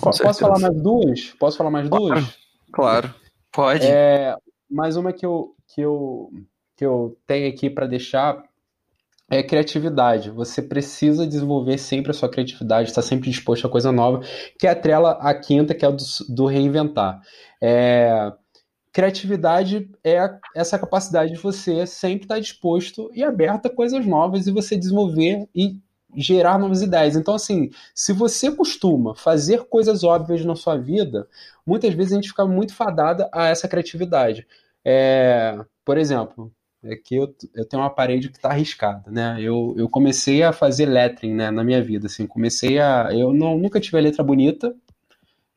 Posso 0.00 0.40
falar 0.40 0.58
mais 0.58 0.82
duas? 0.82 1.34
Posso 1.38 1.56
falar 1.56 1.70
mais 1.70 1.88
claro, 1.88 2.06
duas? 2.06 2.38
Claro, 2.72 3.14
pode. 3.52 3.86
É, 3.86 4.36
mais 4.70 4.96
uma 4.96 5.12
que 5.12 5.24
eu, 5.24 5.54
que 5.66 5.80
eu, 5.80 6.30
que 6.76 6.84
eu 6.84 7.16
tenho 7.26 7.48
aqui 7.48 7.70
para 7.70 7.86
deixar 7.86 8.42
é 9.30 9.42
criatividade. 9.42 10.30
Você 10.30 10.60
precisa 10.60 11.26
desenvolver 11.26 11.78
sempre 11.78 12.10
a 12.10 12.14
sua 12.14 12.28
criatividade, 12.28 12.88
estar 12.88 13.02
sempre 13.02 13.30
disposto 13.30 13.66
a 13.66 13.70
coisa 13.70 13.92
nova, 13.92 14.20
que 14.58 14.66
é 14.66 14.70
a 14.70 14.74
trela 14.74 15.12
a 15.20 15.32
quinta, 15.32 15.74
que 15.74 15.84
é 15.84 15.88
o 15.88 15.92
do, 15.92 16.04
do 16.28 16.46
reinventar. 16.46 17.20
É, 17.62 18.32
criatividade 18.92 19.88
é 20.02 20.18
essa 20.54 20.78
capacidade 20.78 21.32
de 21.32 21.38
você 21.38 21.86
sempre 21.86 22.24
estar 22.24 22.40
disposto 22.40 23.08
e 23.14 23.22
aberto 23.22 23.66
a 23.66 23.70
coisas 23.70 24.04
novas 24.04 24.46
e 24.46 24.52
você 24.52 24.76
desenvolver 24.76 25.48
e 25.54 25.78
gerar 26.16 26.58
novas 26.58 26.82
ideias. 26.82 27.16
Então, 27.16 27.34
assim, 27.34 27.70
se 27.94 28.12
você 28.12 28.50
costuma 28.50 29.14
fazer 29.14 29.64
coisas 29.64 30.04
óbvias 30.04 30.44
na 30.44 30.56
sua 30.56 30.76
vida, 30.76 31.28
muitas 31.66 31.94
vezes 31.94 32.12
a 32.12 32.16
gente 32.16 32.28
fica 32.28 32.46
muito 32.46 32.74
fadada 32.74 33.28
a 33.32 33.48
essa 33.48 33.68
criatividade. 33.68 34.46
É, 34.84 35.58
por 35.84 35.98
exemplo, 35.98 36.52
aqui 36.84 37.16
eu, 37.16 37.34
eu 37.54 37.64
tenho 37.64 37.82
uma 37.82 37.90
parede 37.90 38.28
que 38.28 38.36
está 38.36 38.50
arriscada, 38.50 39.10
né? 39.10 39.36
Eu, 39.40 39.74
eu 39.76 39.88
comecei 39.88 40.42
a 40.42 40.52
fazer 40.52 40.86
lettering 40.86 41.34
né, 41.34 41.50
na 41.50 41.62
minha 41.62 41.82
vida, 41.82 42.06
assim, 42.06 42.26
comecei 42.26 42.78
a... 42.78 43.08
Eu 43.12 43.32
não, 43.32 43.58
nunca 43.58 43.80
tive 43.80 43.98
a 43.98 44.00
letra 44.00 44.24
bonita, 44.24 44.74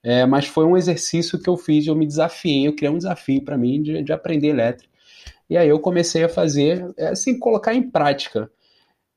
é, 0.04 0.26
mas 0.26 0.46
foi 0.48 0.66
um 0.66 0.76
exercício 0.76 1.40
que 1.40 1.50
eu 1.50 1.56
fiz, 1.56 1.88
eu 1.88 1.96
me 1.96 2.06
desafiei, 2.06 2.68
eu 2.68 2.76
criei 2.76 2.92
um 2.92 2.98
desafio 2.98 3.44
para 3.44 3.58
mim 3.58 3.82
de, 3.82 4.04
de 4.04 4.12
aprender 4.12 4.54
lettering. 4.54 4.92
E 5.50 5.58
aí 5.58 5.70
eu 5.70 5.80
comecei 5.80 6.24
a 6.24 6.30
fazer, 6.30 6.86
é, 6.98 7.10
assim, 7.10 7.38
colocar 7.40 7.74
em 7.74 7.90
prática. 7.90 8.52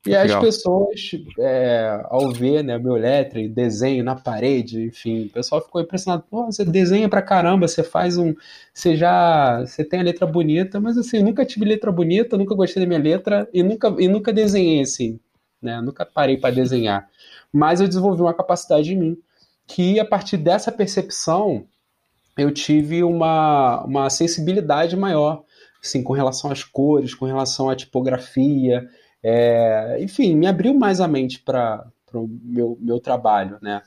E 0.06 0.10
Legal. 0.10 0.38
as 0.38 0.44
pessoas, 0.44 1.10
é, 1.38 2.00
ao 2.04 2.30
ver 2.30 2.62
né, 2.62 2.78
meu 2.78 2.94
letre, 2.94 3.48
desenho 3.48 4.04
na 4.04 4.14
parede, 4.14 4.84
enfim, 4.84 5.26
o 5.26 5.30
pessoal 5.30 5.60
ficou 5.60 5.80
impressionado. 5.80 6.24
Pô, 6.30 6.46
você 6.46 6.64
desenha 6.64 7.08
pra 7.08 7.20
caramba, 7.20 7.66
você 7.66 7.82
faz 7.82 8.16
um. 8.16 8.32
Você 8.72 8.96
já. 8.96 9.60
Você 9.66 9.84
tem 9.84 10.00
a 10.00 10.04
letra 10.04 10.24
bonita, 10.24 10.78
mas 10.78 10.96
assim, 10.96 11.18
eu 11.18 11.24
nunca 11.24 11.44
tive 11.44 11.64
letra 11.64 11.90
bonita, 11.90 12.38
nunca 12.38 12.54
gostei 12.54 12.82
da 12.82 12.86
minha 12.86 13.00
letra 13.00 13.48
e 13.52 13.62
nunca, 13.62 13.94
e 13.98 14.06
nunca 14.06 14.32
desenhei 14.32 14.80
assim. 14.80 15.18
Né? 15.60 15.80
Nunca 15.80 16.06
parei 16.06 16.36
para 16.36 16.54
desenhar. 16.54 17.08
Mas 17.52 17.80
eu 17.80 17.88
desenvolvi 17.88 18.22
uma 18.22 18.34
capacidade 18.34 18.92
em 18.92 18.96
mim 18.96 19.18
que, 19.66 19.98
a 19.98 20.04
partir 20.04 20.36
dessa 20.36 20.70
percepção, 20.70 21.66
eu 22.36 22.52
tive 22.52 23.02
uma, 23.02 23.82
uma 23.84 24.10
sensibilidade 24.10 24.96
maior, 24.96 25.42
assim, 25.82 26.02
com 26.02 26.12
relação 26.12 26.52
às 26.52 26.62
cores, 26.62 27.14
com 27.14 27.24
relação 27.24 27.68
à 27.68 27.74
tipografia. 27.74 28.88
É, 29.22 29.96
enfim, 30.00 30.34
me 30.34 30.46
abriu 30.46 30.74
mais 30.74 31.00
a 31.00 31.08
mente 31.08 31.40
para 31.40 31.86
o 32.12 32.28
meu, 32.42 32.78
meu 32.80 33.00
trabalho, 33.00 33.58
né? 33.60 33.82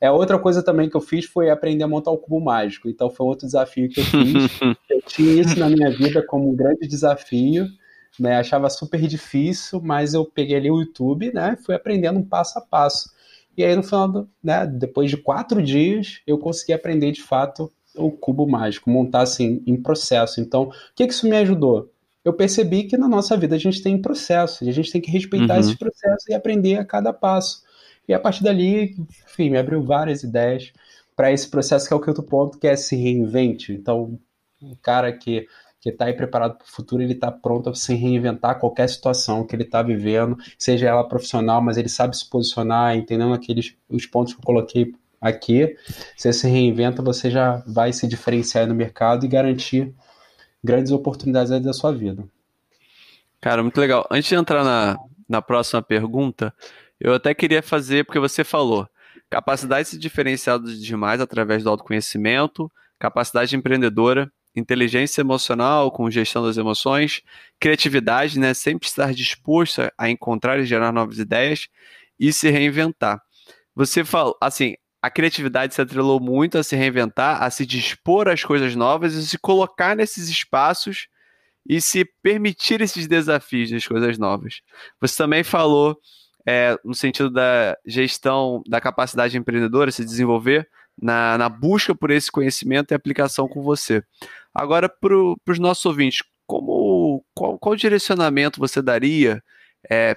É, 0.00 0.10
outra 0.10 0.38
coisa 0.38 0.62
também 0.62 0.88
que 0.88 0.96
eu 0.96 1.00
fiz 1.00 1.24
foi 1.24 1.50
aprender 1.50 1.84
a 1.84 1.88
montar 1.88 2.10
o 2.10 2.18
cubo 2.18 2.40
mágico. 2.40 2.88
Então 2.88 3.10
foi 3.10 3.26
outro 3.26 3.46
desafio 3.46 3.88
que 3.88 4.00
eu 4.00 4.04
fiz. 4.04 4.60
eu 4.90 5.02
tinha 5.02 5.40
isso 5.40 5.58
na 5.58 5.68
minha 5.68 5.90
vida 5.90 6.22
como 6.22 6.50
um 6.50 6.54
grande 6.54 6.86
desafio. 6.86 7.66
Né? 8.18 8.36
Achava 8.36 8.68
super 8.70 9.00
difícil, 9.06 9.80
mas 9.82 10.14
eu 10.14 10.24
peguei 10.24 10.56
ali 10.56 10.70
o 10.70 10.80
YouTube, 10.80 11.32
né? 11.32 11.56
Fui 11.64 11.74
aprendendo 11.74 12.22
passo 12.22 12.58
a 12.58 12.62
passo. 12.62 13.10
E 13.56 13.64
aí 13.64 13.74
no 13.74 13.82
final, 13.82 14.08
do, 14.08 14.30
né? 14.42 14.66
Depois 14.66 15.10
de 15.10 15.16
quatro 15.16 15.62
dias, 15.62 16.20
eu 16.26 16.38
consegui 16.38 16.72
aprender 16.72 17.12
de 17.12 17.22
fato 17.22 17.70
o 17.94 18.10
cubo 18.10 18.46
mágico, 18.46 18.90
montar 18.90 19.22
assim 19.22 19.62
em 19.66 19.80
processo. 19.80 20.40
Então, 20.40 20.64
o 20.64 20.72
que, 20.94 21.06
que 21.06 21.12
isso 21.12 21.28
me 21.28 21.36
ajudou? 21.36 21.90
Eu 22.26 22.32
percebi 22.32 22.82
que 22.82 22.96
na 22.96 23.06
nossa 23.06 23.36
vida 23.36 23.54
a 23.54 23.58
gente 23.58 23.80
tem 23.80 24.02
processos, 24.02 24.66
e 24.66 24.68
a 24.68 24.72
gente 24.72 24.90
tem 24.90 25.00
que 25.00 25.12
respeitar 25.12 25.54
uhum. 25.54 25.60
esses 25.60 25.76
processos 25.76 26.26
e 26.28 26.34
aprender 26.34 26.74
a 26.74 26.84
cada 26.84 27.12
passo. 27.12 27.62
E 28.08 28.12
a 28.12 28.18
partir 28.18 28.42
dali, 28.42 28.96
enfim, 29.24 29.48
me 29.48 29.56
abriu 29.56 29.80
várias 29.80 30.24
ideias 30.24 30.72
para 31.14 31.30
esse 31.30 31.48
processo 31.48 31.86
que 31.86 31.94
é 31.94 31.96
o 31.96 32.00
quinto 32.00 32.24
ponto, 32.24 32.58
que 32.58 32.66
é 32.66 32.74
se 32.74 32.96
reinvente. 32.96 33.72
Então, 33.72 34.18
o 34.60 34.76
cara 34.82 35.12
que 35.12 35.46
que 35.78 35.90
está 35.90 36.06
aí 36.06 36.14
preparado 36.14 36.56
para 36.56 36.64
o 36.66 36.68
futuro, 36.68 37.00
ele 37.00 37.12
está 37.12 37.30
pronto 37.30 37.70
a 37.70 37.74
se 37.74 37.94
reinventar 37.94 38.58
qualquer 38.58 38.88
situação 38.88 39.46
que 39.46 39.54
ele 39.54 39.62
está 39.62 39.82
vivendo, 39.82 40.36
seja 40.58 40.88
ela 40.88 41.06
profissional, 41.06 41.62
mas 41.62 41.76
ele 41.76 41.88
sabe 41.88 42.16
se 42.16 42.28
posicionar, 42.28 42.96
entendendo 42.96 43.32
aqueles 43.32 43.76
os 43.88 44.04
pontos 44.04 44.34
que 44.34 44.40
eu 44.40 44.44
coloquei 44.44 44.92
aqui. 45.20 45.76
Você 46.16 46.32
se 46.32 46.48
reinventa, 46.48 47.02
você 47.02 47.30
já 47.30 47.62
vai 47.68 47.92
se 47.92 48.08
diferenciar 48.08 48.66
no 48.66 48.74
mercado 48.74 49.24
e 49.24 49.28
garantir 49.28 49.94
grandes 50.66 50.90
oportunidades 50.90 51.52
aí 51.52 51.60
da 51.60 51.72
sua 51.72 51.92
vida. 51.92 52.24
Cara, 53.40 53.62
muito 53.62 53.80
legal. 53.80 54.04
Antes 54.10 54.28
de 54.28 54.34
entrar 54.34 54.64
na, 54.64 54.98
na 55.28 55.40
próxima 55.40 55.80
pergunta, 55.80 56.52
eu 56.98 57.14
até 57.14 57.32
queria 57.32 57.62
fazer, 57.62 58.04
porque 58.04 58.18
você 58.18 58.42
falou, 58.42 58.88
capacidade 59.30 59.84
de 59.84 59.90
se 59.90 59.98
diferenciar 59.98 60.58
dos 60.58 60.82
demais 60.82 61.20
através 61.20 61.62
do 61.62 61.70
autoconhecimento, 61.70 62.70
capacidade 62.98 63.54
empreendedora, 63.54 64.30
inteligência 64.56 65.20
emocional 65.20 65.92
com 65.92 66.10
gestão 66.10 66.42
das 66.42 66.56
emoções, 66.56 67.22
criatividade, 67.60 68.38
né, 68.38 68.52
sempre 68.52 68.88
estar 68.88 69.14
disposto 69.14 69.82
a 69.96 70.10
encontrar 70.10 70.58
e 70.58 70.66
gerar 70.66 70.90
novas 70.90 71.18
ideias 71.18 71.68
e 72.18 72.32
se 72.32 72.50
reinventar. 72.50 73.20
você 73.74 74.04
falou, 74.04 74.36
assim, 74.40 74.74
a 75.02 75.10
criatividade 75.10 75.74
se 75.74 75.80
atrelou 75.80 76.20
muito 76.20 76.58
a 76.58 76.62
se 76.62 76.74
reinventar, 76.74 77.42
a 77.42 77.50
se 77.50 77.64
dispor 77.64 78.28
às 78.28 78.42
coisas 78.42 78.74
novas 78.74 79.14
e 79.14 79.26
se 79.26 79.38
colocar 79.38 79.94
nesses 79.94 80.28
espaços 80.28 81.08
e 81.68 81.80
se 81.80 82.04
permitir 82.22 82.80
esses 82.80 83.06
desafios 83.06 83.70
das 83.70 83.86
coisas 83.86 84.18
novas. 84.18 84.60
Você 85.00 85.16
também 85.16 85.44
falou 85.44 85.98
é, 86.46 86.78
no 86.84 86.94
sentido 86.94 87.28
da 87.28 87.76
gestão 87.84 88.62
da 88.68 88.80
capacidade 88.80 89.36
empreendedora, 89.36 89.90
se 89.90 90.04
desenvolver 90.04 90.68
na, 91.00 91.36
na 91.36 91.48
busca 91.48 91.94
por 91.94 92.10
esse 92.10 92.30
conhecimento 92.30 92.92
e 92.92 92.94
aplicação 92.94 93.48
com 93.48 93.62
você. 93.62 94.02
Agora, 94.54 94.88
para 94.88 95.14
os 95.14 95.58
nossos 95.58 95.84
ouvintes, 95.84 96.22
como, 96.46 97.24
qual, 97.34 97.58
qual 97.58 97.74
direcionamento 97.74 98.60
você 98.60 98.80
daria? 98.80 99.42
É, 99.90 100.16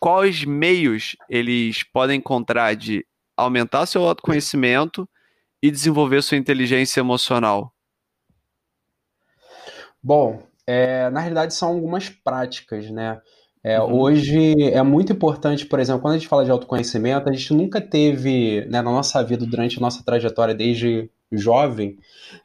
quais 0.00 0.44
meios 0.44 1.16
eles 1.28 1.82
podem 1.82 2.18
encontrar 2.18 2.74
de 2.74 3.06
aumentar 3.38 3.86
seu 3.86 4.04
autoconhecimento 4.04 5.08
e 5.62 5.70
desenvolver 5.70 6.22
sua 6.22 6.36
inteligência 6.36 7.00
emocional? 7.00 7.72
Bom, 10.02 10.42
é, 10.66 11.08
na 11.10 11.20
realidade 11.20 11.54
são 11.54 11.70
algumas 11.70 12.08
práticas, 12.08 12.90
né? 12.90 13.20
É, 13.62 13.80
uhum. 13.80 14.00
Hoje 14.00 14.62
é 14.62 14.82
muito 14.82 15.12
importante, 15.12 15.66
por 15.66 15.80
exemplo, 15.80 16.02
quando 16.02 16.14
a 16.14 16.18
gente 16.18 16.28
fala 16.28 16.44
de 16.44 16.50
autoconhecimento, 16.50 17.28
a 17.28 17.32
gente 17.32 17.52
nunca 17.52 17.80
teve 17.80 18.64
né, 18.66 18.80
na 18.80 18.90
nossa 18.90 19.22
vida, 19.22 19.44
durante 19.44 19.78
a 19.78 19.80
nossa 19.80 20.02
trajetória 20.04 20.54
desde 20.54 21.10
jovem, 21.30 21.98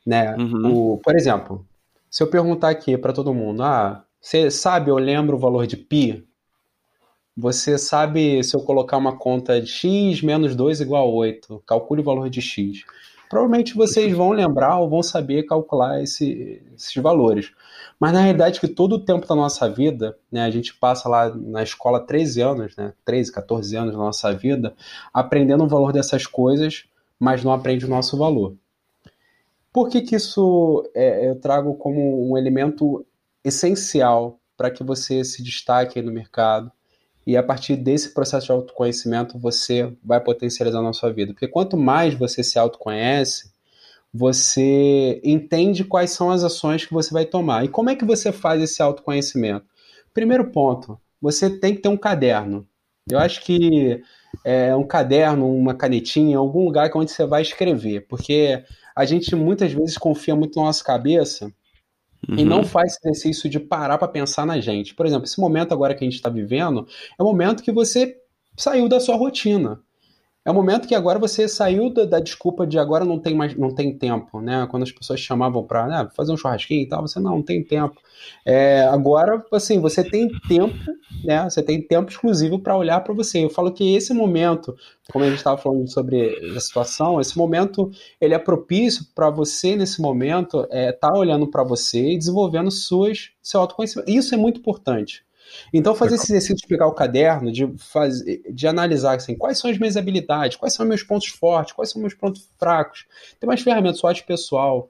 né? 0.05 0.35
Uhum. 0.35 0.93
O, 0.93 0.97
por 0.97 1.15
exemplo, 1.15 1.65
se 2.09 2.21
eu 2.21 2.27
perguntar 2.27 2.69
aqui 2.69 2.97
para 2.97 3.13
todo 3.13 3.33
mundo, 3.33 3.63
ah, 3.63 4.03
você 4.19 4.49
sabe, 4.49 4.89
eu 4.89 4.97
lembro 4.97 5.37
o 5.37 5.39
valor 5.39 5.67
de 5.67 5.77
pi? 5.77 6.27
Você 7.35 7.79
sabe 7.79 8.43
se 8.43 8.55
eu 8.55 8.61
colocar 8.61 8.97
uma 8.97 9.17
conta 9.17 9.59
de 9.59 9.67
x 9.67 10.21
menos 10.21 10.55
2 10.55 10.81
igual 10.81 11.07
a 11.07 11.11
8, 11.11 11.63
calcule 11.65 12.01
o 12.01 12.03
valor 12.03 12.29
de 12.29 12.41
x. 12.41 12.83
Provavelmente 13.27 13.73
vocês 13.73 14.15
vão 14.15 14.29
lembrar 14.31 14.77
ou 14.77 14.87
vão 14.87 15.01
saber 15.01 15.43
calcular 15.47 16.03
esse, 16.03 16.61
esses 16.75 16.93
valores. 17.01 17.51
Mas 17.99 18.13
na 18.13 18.21
realidade 18.21 18.59
que 18.59 18.67
todo 18.67 18.93
o 18.93 19.03
tempo 19.03 19.25
da 19.25 19.33
nossa 19.33 19.67
vida, 19.67 20.15
né, 20.31 20.43
a 20.43 20.51
gente 20.51 20.75
passa 20.75 21.09
lá 21.09 21.33
na 21.33 21.63
escola 21.63 21.99
13 21.99 22.41
anos, 22.41 22.75
né, 22.75 22.93
13, 23.03 23.31
14 23.31 23.75
anos 23.75 23.93
da 23.93 23.97
nossa 23.97 24.31
vida, 24.31 24.75
aprendendo 25.11 25.63
o 25.63 25.67
valor 25.67 25.91
dessas 25.91 26.27
coisas, 26.27 26.85
mas 27.19 27.43
não 27.43 27.51
aprende 27.51 27.85
o 27.85 27.89
nosso 27.89 28.15
valor. 28.15 28.55
Por 29.71 29.89
que, 29.89 30.01
que 30.01 30.15
isso 30.15 30.87
é, 30.93 31.27
eu 31.27 31.35
trago 31.39 31.73
como 31.73 32.29
um 32.29 32.37
elemento 32.37 33.03
essencial 33.43 34.39
para 34.55 34.69
que 34.69 34.83
você 34.83 35.23
se 35.23 35.41
destaque 35.41 35.99
no 36.03 36.11
mercado? 36.11 36.71
E 37.25 37.37
a 37.37 37.43
partir 37.43 37.75
desse 37.75 38.13
processo 38.13 38.47
de 38.47 38.51
autoconhecimento, 38.51 39.39
você 39.39 39.93
vai 40.03 40.19
potencializar 40.19 40.81
na 40.81 40.93
sua 40.93 41.11
vida. 41.11 41.33
Porque 41.33 41.47
quanto 41.47 41.77
mais 41.77 42.13
você 42.13 42.43
se 42.43 42.59
autoconhece, 42.59 43.51
você 44.13 45.21
entende 45.23 45.83
quais 45.83 46.11
são 46.11 46.29
as 46.29 46.43
ações 46.43 46.85
que 46.85 46.93
você 46.93 47.13
vai 47.13 47.25
tomar. 47.25 47.65
E 47.65 47.69
como 47.69 47.89
é 47.89 47.95
que 47.95 48.05
você 48.05 48.31
faz 48.31 48.61
esse 48.61 48.81
autoconhecimento? 48.81 49.65
Primeiro 50.13 50.51
ponto, 50.51 50.99
você 51.21 51.49
tem 51.49 51.75
que 51.75 51.81
ter 51.81 51.89
um 51.89 51.97
caderno. 51.97 52.67
Eu 53.09 53.19
acho 53.19 53.41
que 53.41 54.01
é 54.45 54.75
um 54.75 54.85
caderno, 54.85 55.49
uma 55.53 55.73
canetinha, 55.73 56.37
algum 56.37 56.65
lugar 56.65 56.91
onde 56.95 57.11
você 57.11 57.25
vai 57.25 57.41
escrever, 57.41 58.07
porque 58.07 58.63
a 58.95 59.05
gente 59.05 59.35
muitas 59.35 59.71
vezes 59.71 59.97
confia 59.97 60.35
muito 60.35 60.57
na 60.57 60.65
nossa 60.65 60.83
cabeça 60.83 61.51
Uhum. 62.29 62.37
E 62.37 62.45
não 62.45 62.63
faz 62.63 62.97
exercício 63.03 63.49
de 63.49 63.59
parar 63.59 63.97
para 63.97 64.07
pensar 64.07 64.45
na 64.45 64.59
gente. 64.59 64.95
Por 64.95 65.05
exemplo, 65.05 65.25
esse 65.25 65.39
momento 65.39 65.73
agora 65.73 65.93
que 65.93 66.03
a 66.03 66.07
gente 66.07 66.15
está 66.15 66.29
vivendo 66.29 66.87
é 67.19 67.21
o 67.21 67.25
momento 67.25 67.63
que 67.63 67.71
você 67.71 68.15
saiu 68.55 68.87
da 68.87 68.99
sua 68.99 69.15
rotina. 69.15 69.82
É 70.45 70.51
o 70.51 70.53
momento 70.53 70.89
que 70.89 70.93
agora 70.93 71.17
você 71.17 71.47
saiu 71.47 71.89
da, 71.89 72.03
da, 72.03 72.19
desculpa 72.19 72.67
de 72.67 72.77
agora 72.77 73.05
não 73.05 73.17
tem 73.17 73.33
mais 73.33 73.55
não 73.55 73.73
tem 73.73 73.97
tempo, 73.97 74.41
né? 74.41 74.67
Quando 74.69 74.83
as 74.83 74.91
pessoas 74.91 75.21
chamavam 75.21 75.63
para 75.63 75.87
né, 75.87 76.09
fazer 76.13 76.33
um 76.33 76.37
churrasquinho 76.37 76.81
e 76.81 76.87
tal, 76.87 77.01
você 77.01 77.17
não, 77.17 77.37
não 77.37 77.41
tem 77.41 77.63
tempo. 77.63 77.95
É, 78.45 78.81
agora, 78.83 79.41
assim, 79.53 79.79
você 79.79 80.03
tem 80.03 80.27
tempo, 80.49 80.75
né? 81.23 81.49
Você 81.49 81.63
tem 81.63 81.81
tempo 81.81 82.11
exclusivo 82.11 82.59
para 82.59 82.75
olhar 82.75 82.99
para 83.01 83.13
você. 83.13 83.45
Eu 83.45 83.49
falo 83.49 83.71
que 83.71 83.95
esse 83.95 84.13
momento, 84.13 84.75
como 85.13 85.23
a 85.23 85.29
gente 85.29 85.37
estava 85.37 85.57
falando 85.57 85.89
sobre 85.89 86.37
a 86.53 86.59
situação, 86.59 87.21
esse 87.21 87.37
momento 87.37 87.89
ele 88.19 88.33
é 88.33 88.39
propício 88.39 89.05
para 89.15 89.29
você 89.29 89.77
nesse 89.77 90.01
momento 90.01 90.63
estar 90.63 90.77
é, 90.77 90.91
tá 90.91 91.13
olhando 91.13 91.47
para 91.47 91.63
você 91.63 92.11
e 92.11 92.17
desenvolvendo 92.17 92.69
suas 92.69 93.29
seu 93.41 93.61
autoconhecimento. 93.61 94.11
Isso 94.11 94.35
é 94.35 94.37
muito 94.37 94.59
importante. 94.59 95.23
Então, 95.73 95.95
fazer 95.95 96.15
esse 96.15 96.31
exercício 96.31 96.55
de 96.55 96.67
pegar 96.67 96.87
o 96.87 96.93
caderno, 96.93 97.51
de, 97.51 97.67
fazer, 97.77 98.41
de 98.51 98.67
analisar 98.67 99.15
assim, 99.15 99.35
quais 99.35 99.57
são 99.57 99.69
as 99.69 99.77
minhas 99.77 99.97
habilidades, 99.97 100.57
quais 100.57 100.73
são 100.73 100.85
meus 100.85 101.03
pontos 101.03 101.27
fortes, 101.27 101.73
quais 101.73 101.91
são 101.91 102.01
meus 102.01 102.13
pontos 102.13 102.49
fracos. 102.59 103.05
Tem 103.39 103.47
mais 103.47 103.61
ferramentas, 103.61 103.99
SWOT 103.99 104.23
pessoal, 104.23 104.89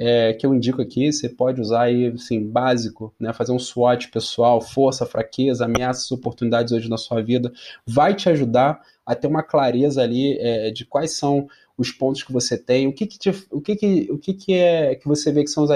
é, 0.00 0.32
que 0.32 0.46
eu 0.46 0.54
indico 0.54 0.80
aqui, 0.80 1.12
você 1.12 1.28
pode 1.28 1.60
usar 1.60 1.82
aí, 1.82 2.06
assim, 2.06 2.40
básico, 2.40 3.12
né? 3.18 3.32
Fazer 3.32 3.50
um 3.50 3.58
SWOT 3.58 4.08
pessoal, 4.10 4.60
força, 4.60 5.04
fraqueza, 5.04 5.64
ameaças, 5.64 6.12
oportunidades 6.12 6.72
hoje 6.72 6.88
na 6.88 6.96
sua 6.96 7.20
vida, 7.20 7.52
vai 7.84 8.14
te 8.14 8.28
ajudar 8.28 8.80
a 9.04 9.16
ter 9.16 9.26
uma 9.26 9.42
clareza 9.42 10.00
ali 10.00 10.38
é, 10.38 10.70
de 10.70 10.84
quais 10.84 11.16
são 11.16 11.48
os 11.76 11.90
pontos 11.90 12.22
que 12.22 12.32
você 12.32 12.56
tem, 12.56 12.86
o 12.86 12.92
que 12.92 13.06
que, 13.06 13.18
te, 13.18 13.30
o 13.50 13.60
que, 13.60 13.74
que, 13.74 14.08
o 14.10 14.18
que, 14.18 14.34
que 14.34 14.54
é 14.54 14.94
que 14.94 15.06
você 15.06 15.32
vê 15.32 15.42
que 15.42 15.50
são 15.50 15.64
as 15.64 15.70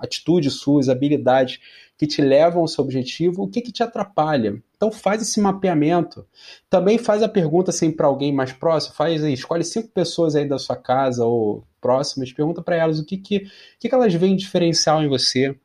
atitudes 0.00 0.54
suas, 0.54 0.88
habilidades 0.88 1.58
que 1.98 2.06
te 2.06 2.22
levam 2.22 2.62
ao 2.62 2.68
seu 2.68 2.84
objetivo, 2.84 3.42
o 3.42 3.48
que, 3.48 3.60
que 3.60 3.72
te 3.72 3.82
atrapalha. 3.82 4.62
Então 4.76 4.92
faz 4.92 5.20
esse 5.20 5.40
mapeamento. 5.40 6.24
Também 6.70 6.96
faz 6.96 7.24
a 7.24 7.28
pergunta 7.28 7.72
assim 7.72 7.90
para 7.90 8.06
alguém 8.06 8.32
mais 8.32 8.52
próximo, 8.52 8.94
faz 8.94 9.24
aí, 9.24 9.32
escolhe 9.32 9.64
cinco 9.64 9.88
pessoas 9.88 10.36
aí 10.36 10.48
da 10.48 10.58
sua 10.58 10.76
casa 10.76 11.24
ou 11.24 11.64
próximas, 11.80 12.32
pergunta 12.32 12.62
para 12.62 12.76
elas 12.76 13.00
o 13.00 13.04
que 13.04 13.16
que, 13.16 13.50
que 13.80 13.88
que 13.88 13.94
elas 13.94 14.14
veem 14.14 14.36
diferencial 14.36 15.02
em 15.02 15.08
você, 15.08 15.56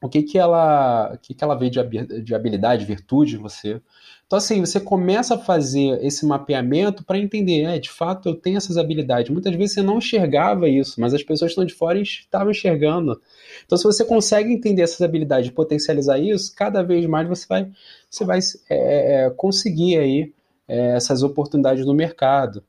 o 0.00 0.08
que 0.08 0.22
que 0.22 0.38
ela, 0.38 1.12
o 1.14 1.18
que 1.18 1.34
que 1.34 1.42
ela 1.42 1.54
vê 1.54 1.68
de 1.70 2.34
habilidade, 2.34 2.84
virtude 2.84 3.36
em 3.36 3.38
você. 3.38 3.80
Então, 4.26 4.36
assim, 4.36 4.60
você 4.60 4.78
começa 4.78 5.34
a 5.34 5.38
fazer 5.38 6.04
esse 6.04 6.26
mapeamento 6.26 7.02
para 7.02 7.18
entender, 7.18 7.62
é, 7.62 7.78
de 7.78 7.88
fato, 7.88 8.28
eu 8.28 8.34
tenho 8.34 8.58
essas 8.58 8.76
habilidades. 8.76 9.30
Muitas 9.30 9.54
vezes 9.54 9.74
você 9.74 9.82
não 9.82 9.98
enxergava 9.98 10.68
isso, 10.68 11.00
mas 11.00 11.14
as 11.14 11.22
pessoas 11.22 11.50
estão 11.50 11.64
de 11.64 11.72
fora 11.72 11.98
estavam 11.98 12.50
enxergando. 12.50 13.20
Então, 13.64 13.78
se 13.78 13.84
você 13.84 14.04
consegue 14.04 14.52
entender 14.52 14.82
essas 14.82 15.00
habilidades 15.00 15.48
e 15.48 15.52
potencializar 15.52 16.18
isso, 16.18 16.54
cada 16.54 16.82
vez 16.82 17.06
mais 17.06 17.26
você 17.26 17.46
vai, 17.48 17.70
você 18.10 18.24
vai 18.24 18.38
é, 18.68 19.24
é 19.24 19.30
conseguir 19.30 19.98
aí 19.98 20.32
é, 20.68 20.96
essas 20.96 21.22
oportunidades 21.22 21.86
no 21.86 21.94
mercado. 21.94 22.62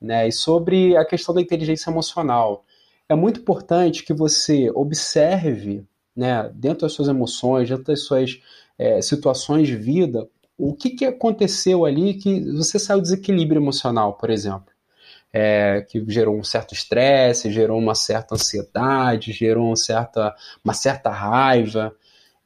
Né? 0.00 0.28
E 0.28 0.32
sobre 0.32 0.96
a 0.96 1.04
questão 1.04 1.34
da 1.34 1.40
inteligência 1.40 1.90
emocional, 1.90 2.64
é 3.08 3.14
muito 3.14 3.40
importante 3.40 4.02
que 4.04 4.14
você 4.14 4.70
observe, 4.74 5.86
né, 6.16 6.50
dentro 6.54 6.80
das 6.80 6.92
suas 6.92 7.08
emoções, 7.08 7.68
dentro 7.68 7.84
das 7.84 8.00
suas 8.02 8.40
é, 8.78 9.00
situações 9.02 9.66
de 9.66 9.76
vida, 9.76 10.28
o 10.56 10.74
que, 10.74 10.90
que 10.90 11.04
aconteceu 11.04 11.84
ali 11.84 12.14
que 12.14 12.40
você 12.52 12.78
saiu 12.78 13.00
desequilíbrio 13.00 13.60
emocional, 13.60 14.14
por 14.14 14.30
exemplo. 14.30 14.72
É, 15.36 15.84
que 15.90 16.04
gerou 16.06 16.36
um 16.38 16.44
certo 16.44 16.74
estresse, 16.74 17.50
gerou 17.50 17.76
uma 17.76 17.96
certa 17.96 18.36
ansiedade, 18.36 19.32
gerou 19.32 19.66
uma 19.66 19.74
certa, 19.74 20.32
uma 20.64 20.72
certa 20.72 21.10
raiva. 21.10 21.92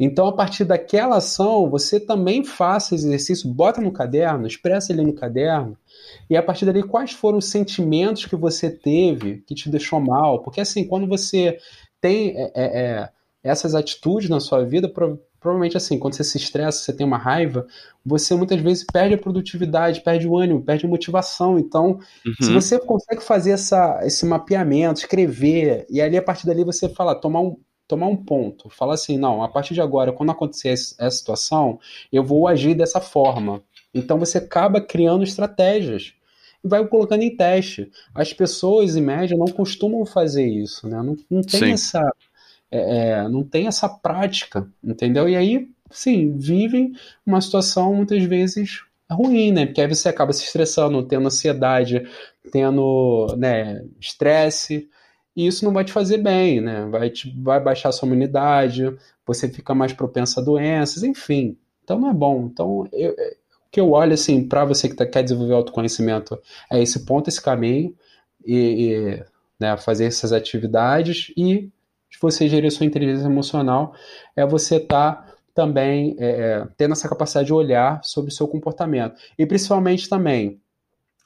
Então, 0.01 0.27
a 0.27 0.33
partir 0.33 0.65
daquela 0.65 1.17
ação, 1.17 1.69
você 1.69 2.01
também 2.01 2.43
faça 2.43 2.95
esse 2.95 3.05
exercício, 3.05 3.53
bota 3.53 3.79
no 3.83 3.93
caderno, 3.93 4.47
expressa 4.47 4.91
ele 4.91 5.03
no 5.03 5.13
caderno, 5.13 5.77
e 6.31 6.37
a 6.37 6.43
partir 6.43 6.65
dali, 6.65 6.83
quais 6.83 7.13
foram 7.13 7.37
os 7.37 7.51
sentimentos 7.51 8.25
que 8.25 8.37
você 8.37 8.71
teve 8.71 9.43
que 9.47 9.55
te 9.55 9.69
deixou 9.69 10.01
mal? 10.01 10.43
Porque 10.43 10.63
assim, 10.63 10.85
quando 10.87 11.07
você 11.07 11.59
tem 12.01 12.31
é, 12.39 12.53
é, 12.55 12.81
é 12.81 13.09
essas 13.42 13.74
atitudes 13.74 14.29
na 14.29 14.40
sua 14.40 14.64
vida, 14.64 14.88
provavelmente 15.40 15.77
assim, 15.77 15.98
quando 15.98 16.14
você 16.14 16.24
se 16.24 16.37
estressa, 16.38 16.79
você 16.79 16.92
tem 16.92 17.07
uma 17.07 17.18
raiva, 17.18 17.66
você 18.05 18.35
muitas 18.35 18.61
vezes 18.61 18.85
perde 18.85 19.14
a 19.14 19.18
produtividade, 19.18 20.01
perde 20.01 20.27
o 20.27 20.37
ânimo, 20.37 20.62
perde 20.62 20.87
a 20.87 20.88
motivação. 20.88 21.59
Então, 21.59 21.98
uhum. 22.27 22.35
se 22.40 22.53
você 22.53 22.79
consegue 22.79 23.22
fazer 23.22 23.53
essa, 23.53 24.01
esse 24.03 24.27
mapeamento, 24.27 25.01
escrever, 25.01 25.87
e 25.88 26.01
ali 26.01 26.16
a 26.16 26.22
partir 26.22 26.46
dali 26.46 26.64
você 26.64 26.88
fala, 26.88 27.14
tomar 27.14 27.40
um, 27.40 27.57
tomar 27.87 28.07
um 28.07 28.16
ponto, 28.16 28.68
fala 28.68 28.94
assim, 28.94 29.16
não, 29.16 29.42
a 29.42 29.48
partir 29.48 29.74
de 29.74 29.81
agora, 29.81 30.12
quando 30.12 30.31
acontecer 30.31 30.68
essa 30.68 31.11
situação, 31.11 31.79
eu 32.12 32.22
vou 32.22 32.46
agir 32.46 32.74
dessa 32.74 33.01
forma. 33.01 33.62
Então 33.94 34.18
você 34.18 34.38
acaba 34.38 34.81
criando 34.81 35.24
estratégias 35.24 36.12
e 36.62 36.68
vai 36.68 36.87
colocando 36.87 37.22
em 37.22 37.35
teste. 37.35 37.90
As 38.14 38.33
pessoas, 38.33 38.96
em 38.96 39.01
média, 39.01 39.37
não 39.37 39.46
costumam 39.46 40.05
fazer 40.05 40.46
isso, 40.46 40.87
né? 40.87 41.01
Não, 41.03 41.16
não 41.31 41.42
tem 41.42 41.61
Sim. 41.61 41.72
essa 41.72 42.12
é, 42.71 43.09
é, 43.11 43.29
não 43.29 43.43
tem 43.45 43.67
essa 43.67 43.89
prática, 43.89 44.69
entendeu? 44.83 45.29
E 45.29 45.37
aí, 45.37 45.69
sim, 45.91 46.37
vivem 46.37 46.93
uma 47.25 47.41
situação 47.41 47.95
muitas 47.95 48.23
vezes 48.25 48.85
ruim, 49.11 49.53
né? 49.53 49.67
Porque 49.67 49.81
aí 49.81 49.89
você 49.89 50.09
acaba 50.09 50.33
se 50.33 50.45
estressando, 50.45 51.03
tendo 51.03 51.27
ansiedade, 51.27 52.07
tendo 52.53 53.35
né, 53.39 53.85
estresse, 53.99 54.89
e 55.35 55.47
isso 55.47 55.65
não 55.65 55.73
vai 55.73 55.85
te 55.85 55.93
fazer 55.93 56.19
bem, 56.19 56.61
né? 56.61 56.87
Vai, 56.91 57.11
te, 57.11 57.35
vai 57.41 57.61
baixar 57.61 57.93
sua 57.93 58.07
imunidade, 58.07 58.95
você 59.27 59.49
fica 59.49 59.75
mais 59.75 59.93
propenso 59.93 60.41
a 60.41 60.43
doenças, 60.43 61.03
enfim. 61.03 61.57
Então 61.85 61.99
não 61.99 62.11
é 62.11 62.15
bom. 62.15 62.49
Então, 62.53 62.87
eu, 62.93 63.15
que 63.71 63.81
eu 63.81 63.93
olho 63.93 64.15
assim, 64.15 64.47
para 64.47 64.65
você 64.65 64.89
que 64.89 64.97
tá, 64.97 65.07
quer 65.07 65.23
desenvolver 65.23 65.55
autoconhecimento, 65.55 66.39
é 66.71 66.83
esse 66.83 67.05
ponto, 67.05 67.29
esse 67.29 67.41
caminho, 67.41 67.95
e, 68.45 68.57
e 68.57 69.25
né, 69.61 69.77
fazer 69.77 70.07
essas 70.07 70.33
atividades, 70.33 71.33
e 71.37 71.71
se 72.11 72.18
você 72.21 72.49
gerir 72.49 72.71
sua 72.71 72.87
inteligência 72.87 73.27
emocional, 73.27 73.94
é 74.35 74.47
você 74.47 74.77
estar 74.77 75.12
tá 75.12 75.35
também 75.55 76.14
é, 76.18 76.29
é, 76.29 76.68
tendo 76.77 76.92
essa 76.92 77.09
capacidade 77.09 77.47
de 77.47 77.53
olhar 77.53 78.01
sobre 78.05 78.31
o 78.31 78.35
seu 78.35 78.47
comportamento. 78.47 79.16
E 79.37 79.44
principalmente 79.44 80.09
também, 80.09 80.61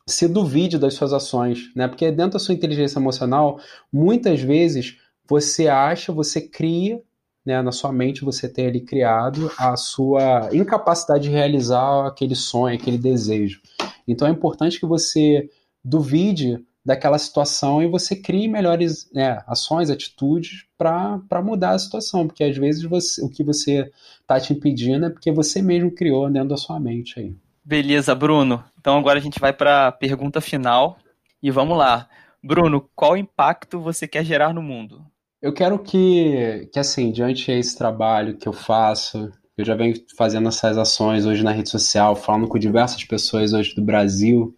se 0.06 0.26
duvide 0.26 0.78
das 0.78 0.94
suas 0.94 1.12
ações, 1.12 1.70
né? 1.76 1.86
Porque 1.86 2.10
dentro 2.10 2.32
da 2.32 2.38
sua 2.38 2.54
inteligência 2.54 2.98
emocional, 2.98 3.60
muitas 3.92 4.40
vezes 4.40 4.98
você 5.28 5.68
acha, 5.68 6.12
você 6.12 6.40
cria 6.40 7.00
né, 7.44 7.60
na 7.60 7.72
sua 7.72 7.92
mente 7.92 8.24
você 8.24 8.48
tem 8.48 8.68
ali 8.68 8.80
criado 8.80 9.50
a 9.58 9.76
sua 9.76 10.48
incapacidade 10.52 11.24
de 11.24 11.30
realizar 11.30 12.06
aquele 12.06 12.34
sonho, 12.34 12.76
aquele 12.76 12.98
desejo. 12.98 13.60
Então 14.06 14.26
é 14.26 14.30
importante 14.30 14.78
que 14.78 14.86
você 14.86 15.48
duvide 15.84 16.64
daquela 16.84 17.18
situação 17.18 17.82
e 17.82 17.86
você 17.86 18.16
crie 18.16 18.48
melhores 18.48 19.08
né, 19.12 19.42
ações, 19.46 19.90
atitudes 19.90 20.66
para 20.76 21.42
mudar 21.42 21.70
a 21.70 21.78
situação, 21.78 22.26
porque 22.26 22.42
às 22.42 22.56
vezes 22.56 22.82
você, 22.82 23.24
o 23.24 23.28
que 23.28 23.44
você 23.44 23.90
está 24.20 24.40
te 24.40 24.52
impedindo 24.52 25.06
é 25.06 25.10
porque 25.10 25.30
você 25.30 25.62
mesmo 25.62 25.90
criou 25.92 26.28
dentro 26.30 26.48
da 26.48 26.56
sua 26.56 26.80
mente 26.80 27.20
aí. 27.20 27.34
Beleza, 27.64 28.14
Bruno. 28.14 28.64
Então 28.80 28.98
agora 28.98 29.18
a 29.18 29.22
gente 29.22 29.38
vai 29.38 29.52
para 29.52 29.88
a 29.88 29.92
pergunta 29.92 30.40
final 30.40 30.98
e 31.40 31.50
vamos 31.50 31.78
lá. 31.78 32.08
Bruno, 32.42 32.88
qual 32.96 33.16
impacto 33.16 33.78
você 33.80 34.08
quer 34.08 34.24
gerar 34.24 34.52
no 34.52 34.62
mundo? 34.62 35.06
Eu 35.40 35.52
quero 35.52 35.78
que, 35.78 36.68
que 36.72 36.78
assim, 36.78 37.12
diante 37.12 37.46
desse 37.46 37.76
trabalho 37.76 38.36
que 38.36 38.48
eu 38.48 38.52
faço, 38.52 39.30
eu 39.56 39.64
já 39.64 39.74
venho 39.74 39.94
fazendo 40.16 40.48
essas 40.48 40.76
ações 40.76 41.26
hoje 41.26 41.44
na 41.44 41.52
rede 41.52 41.68
social, 41.68 42.16
falando 42.16 42.48
com 42.48 42.58
diversas 42.58 43.04
pessoas 43.04 43.52
hoje 43.52 43.74
do 43.74 43.82
Brasil, 43.82 44.56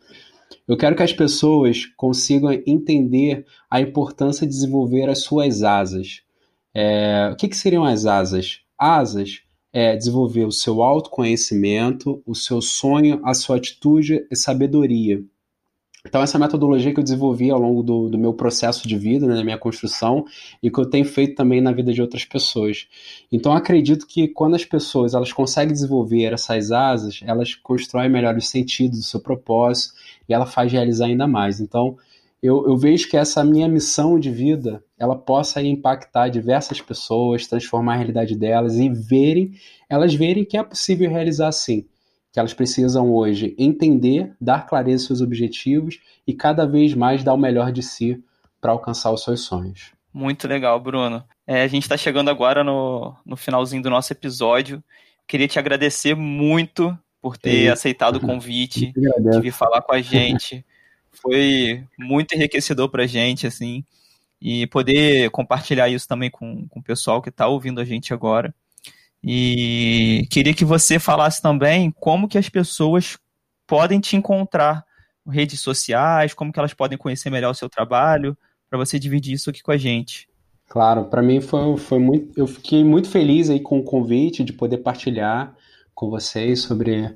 eu 0.67 0.77
quero 0.77 0.97
que 0.97 1.03
as 1.03 1.13
pessoas 1.13 1.87
consigam 1.97 2.53
entender 2.67 3.45
a 3.71 3.81
importância 3.81 4.47
de 4.47 4.53
desenvolver 4.53 5.09
as 5.09 5.21
suas 5.21 5.63
asas. 5.63 6.23
É, 6.75 7.31
o 7.33 7.37
que, 7.37 7.49
que 7.49 7.57
seriam 7.57 7.85
as 7.85 8.07
asas? 8.07 8.61
Asas 8.79 9.43
é 9.73 9.97
desenvolver 9.97 10.45
o 10.45 10.53
seu 10.53 10.83
autoconhecimento, 10.83 12.23
o 12.25 12.35
seu 12.35 12.63
sonho, 12.63 13.21
a 13.25 13.35
sua 13.35 13.57
atitude 13.57 14.27
e 14.31 14.37
sabedoria. 14.37 15.23
Então, 16.07 16.23
essa 16.23 16.39
metodologia 16.39 16.93
que 16.93 17.01
eu 17.01 17.05
desenvolvi 17.05 17.51
ao 17.51 17.59
longo 17.59 17.83
do, 17.83 18.11
do 18.11 18.19
meu 18.19 18.35
processo 18.35 18.87
de 18.87 18.97
vida, 18.97 19.27
né, 19.27 19.35
na 19.37 19.43
minha 19.43 19.57
construção, 19.57 20.27
e 20.63 20.71
que 20.71 20.79
eu 20.79 20.85
tenho 20.85 21.05
feito 21.07 21.35
também 21.35 21.63
na 21.63 21.73
vida 21.73 21.95
de 21.95 22.03
outras 22.03 22.27
pessoas. 22.27 22.87
Então, 23.33 23.53
acredito 23.53 24.07
que 24.07 24.29
quando 24.29 24.55
as 24.55 24.67
pessoas 24.67 25.15
elas 25.15 25.33
conseguem 25.33 25.73
desenvolver 25.73 26.35
essas 26.35 26.71
asas, 26.71 27.21
elas 27.25 27.55
constroem 27.55 28.11
melhor 28.11 28.37
os 28.37 28.51
sentidos 28.51 28.99
do 28.99 29.05
seu 29.05 29.19
propósito 29.19 29.95
e 30.29 30.35
ela 30.35 30.45
faz 30.45 30.71
realizar 30.71 31.07
ainda 31.07 31.27
mais. 31.27 31.59
Então, 31.59 31.97
eu, 32.43 32.67
eu 32.67 32.77
vejo 32.77 33.09
que 33.09 33.17
essa 33.17 33.43
minha 33.43 33.67
missão 33.67 34.21
de 34.21 34.31
vida 34.31 34.85
ela 34.99 35.17
possa 35.17 35.63
impactar 35.63 36.29
diversas 36.29 36.83
pessoas, 36.83 37.47
transformar 37.47 37.95
a 37.95 37.97
realidade 37.97 38.37
delas 38.37 38.77
e 38.77 38.91
verem, 38.91 39.53
elas 39.89 40.15
verem 40.15 40.45
que 40.45 40.59
é 40.59 40.63
possível 40.63 41.09
realizar 41.09 41.51
sim 41.53 41.87
que 42.35 42.41
elas 42.41 42.53
precisam 42.53 43.13
hoje 43.13 43.55
entender, 43.57 44.35
dar 44.41 44.67
clareza 44.67 45.05
aos 45.05 45.07
seus 45.07 45.21
objetivos 45.21 46.01
e 46.27 46.35
cada 46.35 46.67
vez 46.67 46.93
mais 46.93 47.23
dar 47.23 47.33
o 47.33 47.39
melhor 47.39 47.71
de 47.71 47.81
si 47.81 48.21
para 48.61 48.73
alcançar 48.73 49.13
os 49.13 49.23
seus 49.23 49.43
sonhos. 49.43 49.93
Muito 50.13 50.49
legal, 50.49 50.81
Bruno. 50.81 51.23
É, 51.47 51.63
a 51.63 51.69
gente 51.69 51.85
está 51.85 51.97
chegando 51.97 52.31
agora 52.31 52.65
no, 52.65 53.15
no 53.25 53.37
finalzinho 53.37 53.85
do 53.85 53.89
nosso 53.89 54.13
episódio. 54.13 54.83
Queria 55.29 55.47
te 55.47 55.61
agradecer 55.61 56.17
muito 56.17 56.99
por 57.23 57.39
ter 57.39 57.67
é. 57.67 57.71
aceitado 57.71 58.17
o 58.17 58.21
convite, 58.27 58.93
de 58.93 59.41
vir 59.41 59.53
falar 59.53 59.81
com 59.83 59.95
a 59.95 60.03
gente. 60.03 60.67
Foi 61.13 61.85
muito 61.97 62.35
enriquecedor 62.35 62.89
para 62.89 63.05
a 63.05 63.07
gente, 63.07 63.47
assim, 63.47 63.85
e 64.43 64.67
poder 64.67 65.31
compartilhar 65.31 65.89
isso 65.89 66.09
também 66.09 66.33
com, 66.33 66.67
com 66.67 66.81
o 66.81 66.83
pessoal 66.83 67.23
que 67.23 67.29
está 67.29 67.47
ouvindo 67.47 67.81
a 67.81 67.85
gente 67.85 68.13
agora. 68.13 68.53
E 69.27 70.27
queria 70.31 70.53
que 70.53 70.65
você 70.65 70.99
falasse 70.99 71.41
também 71.41 71.91
como 71.99 72.29
que 72.29 72.37
as 72.37 72.49
pessoas 72.49 73.17
podem 73.67 73.99
te 73.99 74.17
encontrar 74.17 74.85
redes 75.27 75.61
sociais, 75.61 76.35
como 76.35 76.53
que 76.53 76.59
elas 76.59 76.75
podem 76.75 76.99
conhecer 76.99 77.31
melhor 77.31 77.51
o 77.51 77.55
seu 77.55 77.69
trabalho, 77.69 78.37
para 78.69 78.79
você 78.79 78.99
dividir 78.99 79.35
isso 79.35 79.49
aqui 79.49 79.63
com 79.63 79.71
a 79.73 79.77
gente. 79.77 80.29
Claro, 80.69 81.05
para 81.05 81.23
mim 81.23 81.41
foi, 81.41 81.77
foi 81.77 81.99
muito, 81.99 82.39
eu 82.39 82.47
fiquei 82.47 82.85
muito 82.85 83.09
feliz 83.09 83.49
aí 83.49 83.61
com 83.61 83.79
o 83.79 83.85
convite 83.85 84.45
de 84.45 84.53
poder 84.53 84.79
partilhar 84.79 85.55
com 85.95 86.11
vocês 86.11 86.61
sobre, 86.63 87.13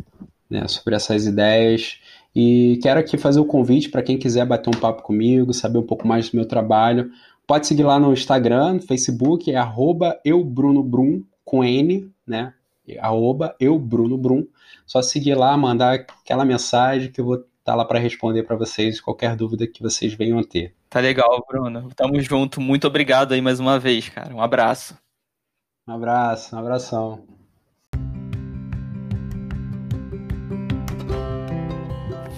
né, 0.48 0.66
sobre 0.68 0.94
essas 0.94 1.26
ideias. 1.26 1.98
E 2.34 2.78
quero 2.82 3.00
aqui 3.00 3.18
fazer 3.18 3.40
o 3.40 3.44
convite 3.44 3.90
para 3.90 4.02
quem 4.02 4.18
quiser 4.18 4.46
bater 4.46 4.70
um 4.70 4.78
papo 4.78 5.02
comigo, 5.02 5.52
saber 5.52 5.78
um 5.78 5.86
pouco 5.86 6.06
mais 6.06 6.30
do 6.30 6.36
meu 6.36 6.46
trabalho. 6.46 7.10
Pode 7.46 7.66
seguir 7.66 7.82
lá 7.82 7.98
no 7.98 8.12
Instagram, 8.12 8.74
no 8.74 8.82
Facebook, 8.82 9.50
é 9.50 9.56
arroba 9.56 10.18
eubrunobrum, 10.24 11.22
com 11.48 11.64
N, 11.64 12.12
né? 12.26 12.52
Arroba 13.00 13.56
eu, 13.58 13.78
Bruno 13.78 14.18
Brum. 14.18 14.46
Só 14.86 15.00
seguir 15.00 15.34
lá, 15.34 15.56
mandar 15.56 15.94
aquela 15.94 16.44
mensagem 16.44 17.10
que 17.10 17.22
eu 17.22 17.24
vou 17.24 17.36
estar 17.36 17.46
tá 17.64 17.74
lá 17.74 17.86
para 17.86 17.98
responder 17.98 18.42
para 18.42 18.54
vocês 18.54 19.00
qualquer 19.00 19.34
dúvida 19.34 19.66
que 19.66 19.82
vocês 19.82 20.12
venham 20.12 20.38
a 20.38 20.44
ter. 20.44 20.74
Tá 20.90 21.00
legal, 21.00 21.42
Bruno. 21.48 21.88
Tamo 21.96 22.20
junto. 22.20 22.60
Muito 22.60 22.86
obrigado 22.86 23.32
aí 23.32 23.40
mais 23.40 23.58
uma 23.60 23.78
vez, 23.78 24.10
cara. 24.10 24.34
Um 24.34 24.42
abraço. 24.42 24.94
Um 25.86 25.92
abraço, 25.92 26.54
um 26.54 26.58
abração. 26.58 27.24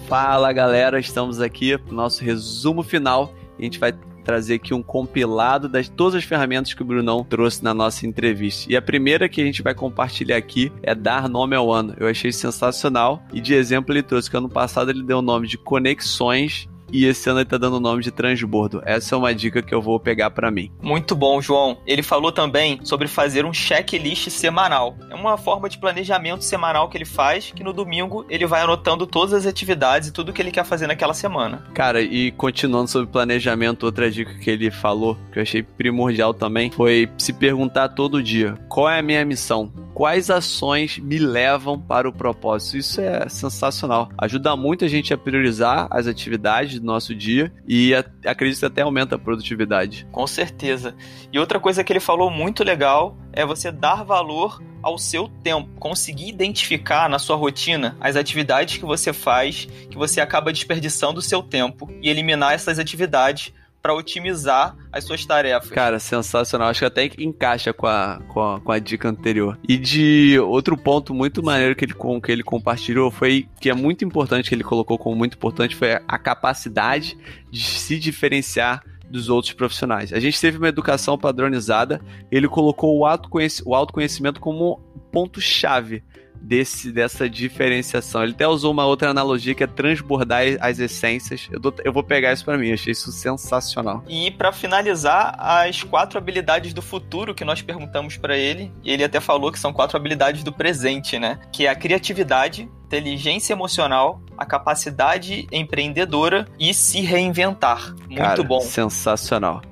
Fala 0.07 0.53
galera, 0.53 1.01
estamos 1.01 1.41
aqui 1.41 1.77
no 1.87 1.95
nosso 1.95 2.25
resumo 2.25 2.85
final. 2.85 3.35
A 3.59 3.63
gente 3.63 3.79
vai 3.79 3.93
trazer 4.31 4.55
aqui 4.55 4.73
um 4.73 4.81
compilado 4.81 5.69
das 5.69 5.89
todas 5.89 6.15
as 6.15 6.23
ferramentas 6.23 6.73
que 6.73 6.83
o 6.83 6.85
Brunão 6.85 7.25
trouxe 7.25 7.65
na 7.65 7.75
nossa 7.75 8.07
entrevista. 8.07 8.71
E 8.71 8.77
a 8.77 8.83
primeira 8.83 9.29
que 9.29 9.41
a 9.41 9.45
gente 9.45 9.61
vai 9.61 9.75
compartilhar 9.75 10.37
aqui 10.37 10.71
é 10.85 10.95
dar 10.95 11.29
nome 11.29 11.57
ao 11.57 11.73
ano. 11.73 11.97
Eu 11.99 12.07
achei 12.07 12.31
sensacional 12.31 13.21
e 13.33 13.41
de 13.41 13.55
exemplo 13.55 13.93
ele 13.93 14.05
trouxe 14.05 14.31
que 14.31 14.37
ano 14.37 14.49
passado 14.49 14.89
ele 14.89 15.03
deu 15.03 15.19
o 15.19 15.23
nome 15.23 15.49
de 15.49 15.59
Conexões 15.59 16.69
e 16.93 17.05
esse 17.05 17.29
ano 17.29 17.41
ele 17.41 17.49
tá 17.49 17.59
dando 17.59 17.77
o 17.77 17.81
nome 17.81 18.03
de 18.03 18.11
transbordo. 18.11 18.83
Essa 18.85 19.15
é 19.15 19.19
uma 19.19 19.35
dica 19.35 19.63
que 19.63 19.75
eu 19.75 19.83
vou 19.83 19.99
pegar 19.99 20.31
para 20.31 20.51
mim. 20.51 20.71
Muito 20.83 21.15
bom, 21.15 21.41
João. 21.41 21.79
Ele 21.87 22.03
falou 22.03 22.33
também 22.33 22.81
sobre 22.85 23.09
fazer 23.09 23.45
um 23.45 23.53
checklist 23.53 24.29
semanal. 24.31 24.97
É 25.11 25.15
uma 25.15 25.37
forma 25.37 25.69
de 25.69 25.79
planejamento 25.79 26.45
semanal 26.45 26.89
que 26.89 26.97
ele 26.97 27.05
faz, 27.05 27.53
que 27.55 27.65
no 27.65 27.73
domingo 27.73 28.25
ele 28.29 28.47
vai 28.47 28.63
anotando 28.63 29.07
todas 29.07 29.33
as 29.33 29.47
atividades 29.47 30.09
e 30.09 30.13
tudo 30.13 30.33
que 30.33 30.43
ele 30.43 30.51
quer 30.51 30.65
fazer 30.65 30.87
naquela 30.87 31.15
semana. 31.15 31.65
Cara, 31.75 32.01
e 32.01 32.31
continuando 32.33 32.91
sobre 32.91 33.11
planejamento, 33.11 33.85
outra 33.85 34.11
dica 34.11 34.35
que 34.35 34.51
ele 34.51 34.71
falou, 34.71 35.17
que 35.33 35.39
eu 35.39 35.43
achei 35.43 35.63
primordial 35.63 36.35
também, 36.35 36.71
foi 36.71 37.09
se 37.19 37.33
perguntar 37.33 37.91
todo 37.91 38.23
dia: 38.23 38.55
qual 38.69 38.89
é 38.89 38.99
a 38.99 39.03
minha 39.03 39.25
missão? 39.25 39.73
Quais 40.01 40.31
ações 40.31 40.97
me 40.97 41.19
levam 41.19 41.79
para 41.79 42.09
o 42.09 42.13
propósito? 42.13 42.79
Isso 42.79 43.03
é 43.03 43.29
sensacional. 43.29 44.09
Ajuda 44.17 44.57
muito 44.57 44.83
a 44.83 44.89
gente 44.89 45.13
a 45.13 45.19
priorizar 45.19 45.89
as 45.91 46.07
atividades 46.07 46.81
do 46.81 46.87
nosso 46.87 47.15
dia 47.15 47.53
e 47.69 47.93
acredito 48.25 48.61
que 48.61 48.65
até 48.65 48.81
aumenta 48.81 49.17
a 49.17 49.19
produtividade. 49.19 50.09
Com 50.11 50.27
certeza. 50.27 50.95
E 51.31 51.39
outra 51.39 51.61
coisa 51.61 51.85
que 51.85 51.93
ele 51.93 52.01
falou 52.01 52.31
muito 52.31 52.65
legal 52.65 53.15
é 53.31 53.45
você 53.45 53.71
dar 53.71 54.03
valor 54.03 54.63
ao 54.83 54.97
seu 54.97 55.29
tempo, 55.29 55.69
conseguir 55.79 56.31
identificar 56.31 57.07
na 57.07 57.19
sua 57.19 57.37
rotina 57.37 57.99
as 58.01 58.17
atividades 58.17 58.79
que 58.79 58.87
você 58.87 59.13
faz, 59.13 59.69
que 59.91 59.99
você 59.99 60.19
acaba 60.19 60.51
desperdiçando 60.51 61.19
o 61.19 61.23
seu 61.23 61.43
tempo 61.43 61.91
e 62.01 62.09
eliminar 62.09 62.55
essas 62.55 62.79
atividades 62.79 63.53
para 63.83 63.95
otimizar 63.95 64.77
as 64.93 65.05
suas 65.05 65.25
tarefas. 65.25 65.71
Cara, 65.71 65.99
sensacional. 65.99 66.69
Acho 66.69 66.81
que 66.81 66.87
até 66.87 67.11
encaixa 67.19 67.73
com 67.73 67.87
a, 67.87 68.21
com 68.29 68.41
a, 68.41 68.61
com 68.61 68.73
a 68.73 68.79
dica 68.79 69.09
anterior. 69.09 69.59
E 69.67 69.77
de 69.77 70.39
outro 70.39 70.77
ponto 70.77 71.15
muito 71.15 71.43
maneiro 71.43 71.75
que 71.75 71.85
ele, 71.85 71.95
com, 71.95 72.21
que 72.21 72.31
ele 72.31 72.43
compartilhou 72.43 73.11
foi 73.11 73.49
que 73.61 73.71
é 73.71 73.75
muito 73.75 74.05
importante, 74.05 74.49
que 74.49 74.55
ele 74.55 74.65
colocou 74.65 74.99
como 74.99 75.17
muito 75.17 75.37
importante, 75.37 75.75
foi 75.75 75.93
a 75.93 76.19
capacidade 76.19 77.17
de 77.51 77.63
se 77.63 77.99
diferenciar 77.99 78.83
dos 79.11 79.29
outros 79.29 79.53
profissionais. 79.53 80.13
A 80.13 80.21
gente 80.21 80.41
teve 80.41 80.59
uma 80.59 80.69
educação 80.69 81.19
padronizada, 81.19 82.01
ele 82.31 82.49
colocou 82.49 82.97
o 82.97 83.05
autoconhecimento, 83.05 83.69
o 83.69 83.75
autoconhecimento 83.75 84.41
como 84.41 84.81
ponto-chave 85.11 86.05
desse, 86.41 86.91
dessa 86.91 87.29
diferenciação. 87.29 88.23
Ele 88.23 88.33
até 88.33 88.49
usou 88.49 88.73
uma 88.73 88.87
outra 88.87 89.11
analogia 89.11 89.55
que 89.55 89.63
é 89.63 89.67
transbordar 89.67 90.43
as 90.61 90.79
essências. 90.79 91.49
Eu, 91.51 91.61
tô, 91.61 91.75
eu 91.85 91.93
vou 91.93 92.03
pegar 92.03 92.33
isso 92.33 92.45
para 92.45 92.57
mim, 92.57 92.73
achei 92.73 92.93
isso 92.93 93.13
sensacional. 93.13 94.03
E 94.09 94.31
para 94.31 94.53
finalizar, 94.53 95.35
as 95.39 95.83
quatro 95.83 96.19
habilidades 96.19 96.73
do 96.73 96.83
futuro 96.83 97.35
que 97.35 97.45
nós 97.45 97.63
perguntamos 97.63 98.17
para 98.17 98.37
ele, 98.37 98.73
e 98.83 98.91
ele 98.91 99.05
até 99.05 99.21
falou 99.21 99.53
que 99.53 99.59
são 99.59 99.73
quatro 99.73 99.97
habilidades 99.97 100.43
do 100.43 100.53
presente, 100.53 101.19
né? 101.19 101.39
Que 101.53 101.67
é 101.67 101.71
a 101.71 101.75
criatividade, 101.75 102.69
inteligência 102.87 103.53
emocional, 103.53 104.23
a 104.37 104.45
capacidade 104.45 105.47
empreendedora 105.53 106.47
e 106.59 106.73
se 106.73 107.01
reinventar. 107.01 107.95
Muito 108.09 108.17
Cara, 108.17 108.43
bom. 108.43 108.61
Sensacional. 108.61 109.63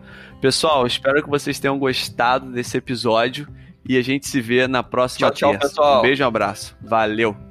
Pessoal, 0.41 0.87
espero 0.87 1.23
que 1.23 1.29
vocês 1.29 1.59
tenham 1.59 1.79
gostado 1.79 2.53
desse 2.53 2.77
episódio 2.77 3.49
e 3.87 3.97
a 3.97 4.03
gente 4.03 4.27
se 4.27 4.41
vê 4.41 4.67
na 4.67 4.83
próxima 4.83 5.31
tchau, 5.31 5.53
tchau, 5.53 5.59
pessoal. 5.59 5.99
Um 5.99 6.03
beijo 6.03 6.23
e 6.23 6.25
um 6.25 6.29
abraço. 6.29 6.77
Valeu! 6.81 7.48